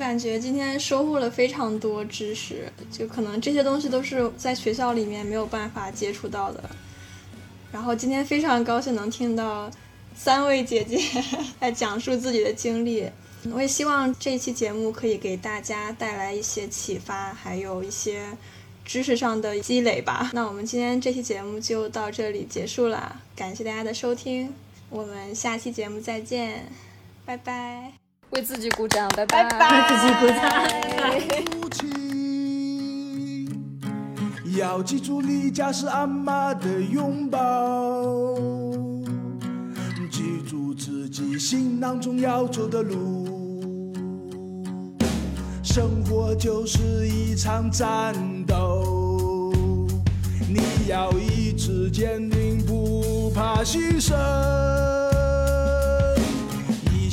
[0.01, 6.70] 感觉今天收获了非常多知识，就可能这些东西都是在学校里面没有办法接触到的。
[7.70, 9.70] 然后今天非常高兴能听到
[10.16, 10.98] 三位姐姐
[11.60, 13.10] 在讲述自己的经历，
[13.52, 18.24] 我也希望这期节目可以给大家带来一些启发，还有一些
[18.86, 20.31] 知识上的积累吧。
[20.32, 24.55] 那我们今天这期节目就到这里结束了，感谢大家的收听，
[24.89, 26.72] 我们下期节目再见，
[27.27, 27.99] 拜拜。
[28.31, 29.44] 为自己鼓掌，拜拜！
[29.44, 30.40] 为自己鼓掌。
[34.57, 38.35] 要要记住，离家是阿妈的拥抱，
[40.11, 43.93] 记住自己行囊中要走的路。
[45.62, 48.15] 生活就是一场战
[48.47, 49.52] 斗，
[50.48, 54.15] 你要意志坚定，不怕牺牲。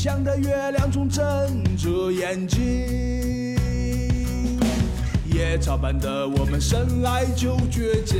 [0.07, 1.21] 异乡的月亮总睁
[1.75, 2.61] 着眼睛。
[5.25, 8.17] 夜草般的我们生来就倔强，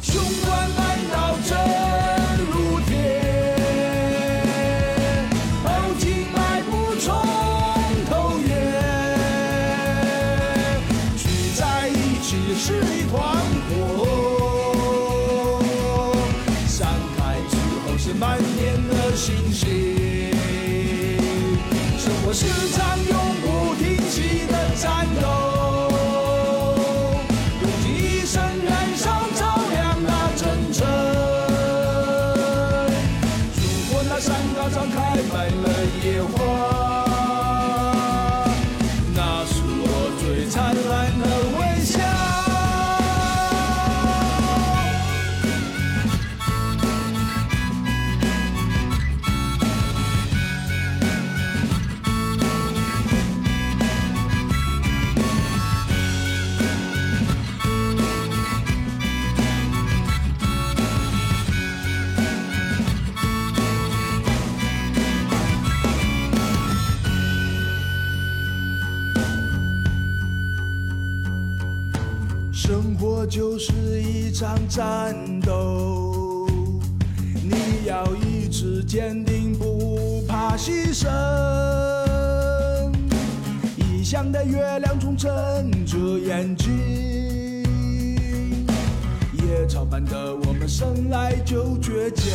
[0.00, 1.58] 雄关漫道真
[22.28, 23.15] 我时常
[74.38, 76.46] 场战斗，
[77.42, 81.08] 你要意志坚定，不怕牺牲。
[83.76, 85.30] 异乡的月亮总睁
[85.86, 87.64] 着眼睛，
[89.32, 92.28] 野草般的我们生来就倔强。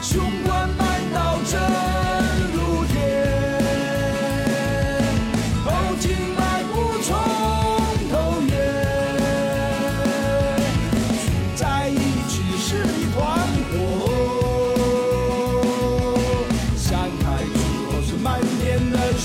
[0.00, 1.60] 雄关漫道真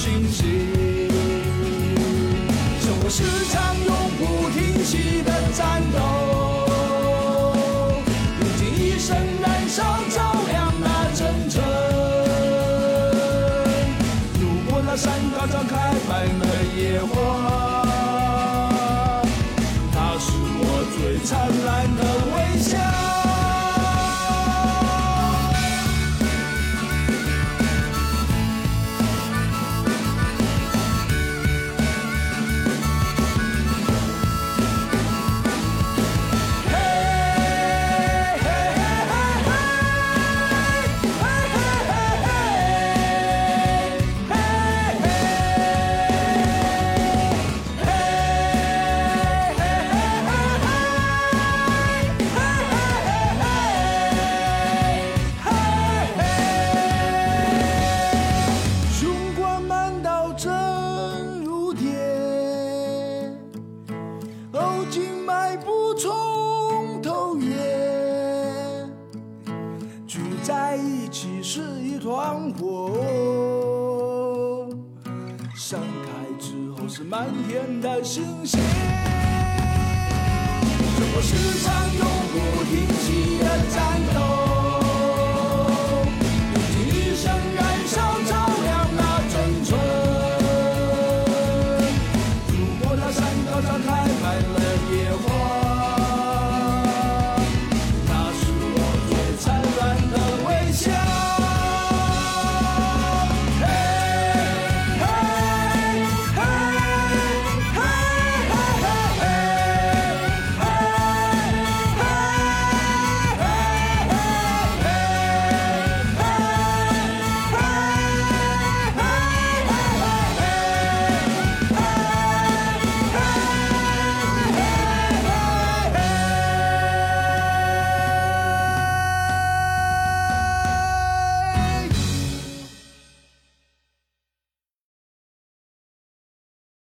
[0.05, 0.13] 生
[3.01, 6.14] 活是场永不停息的战斗，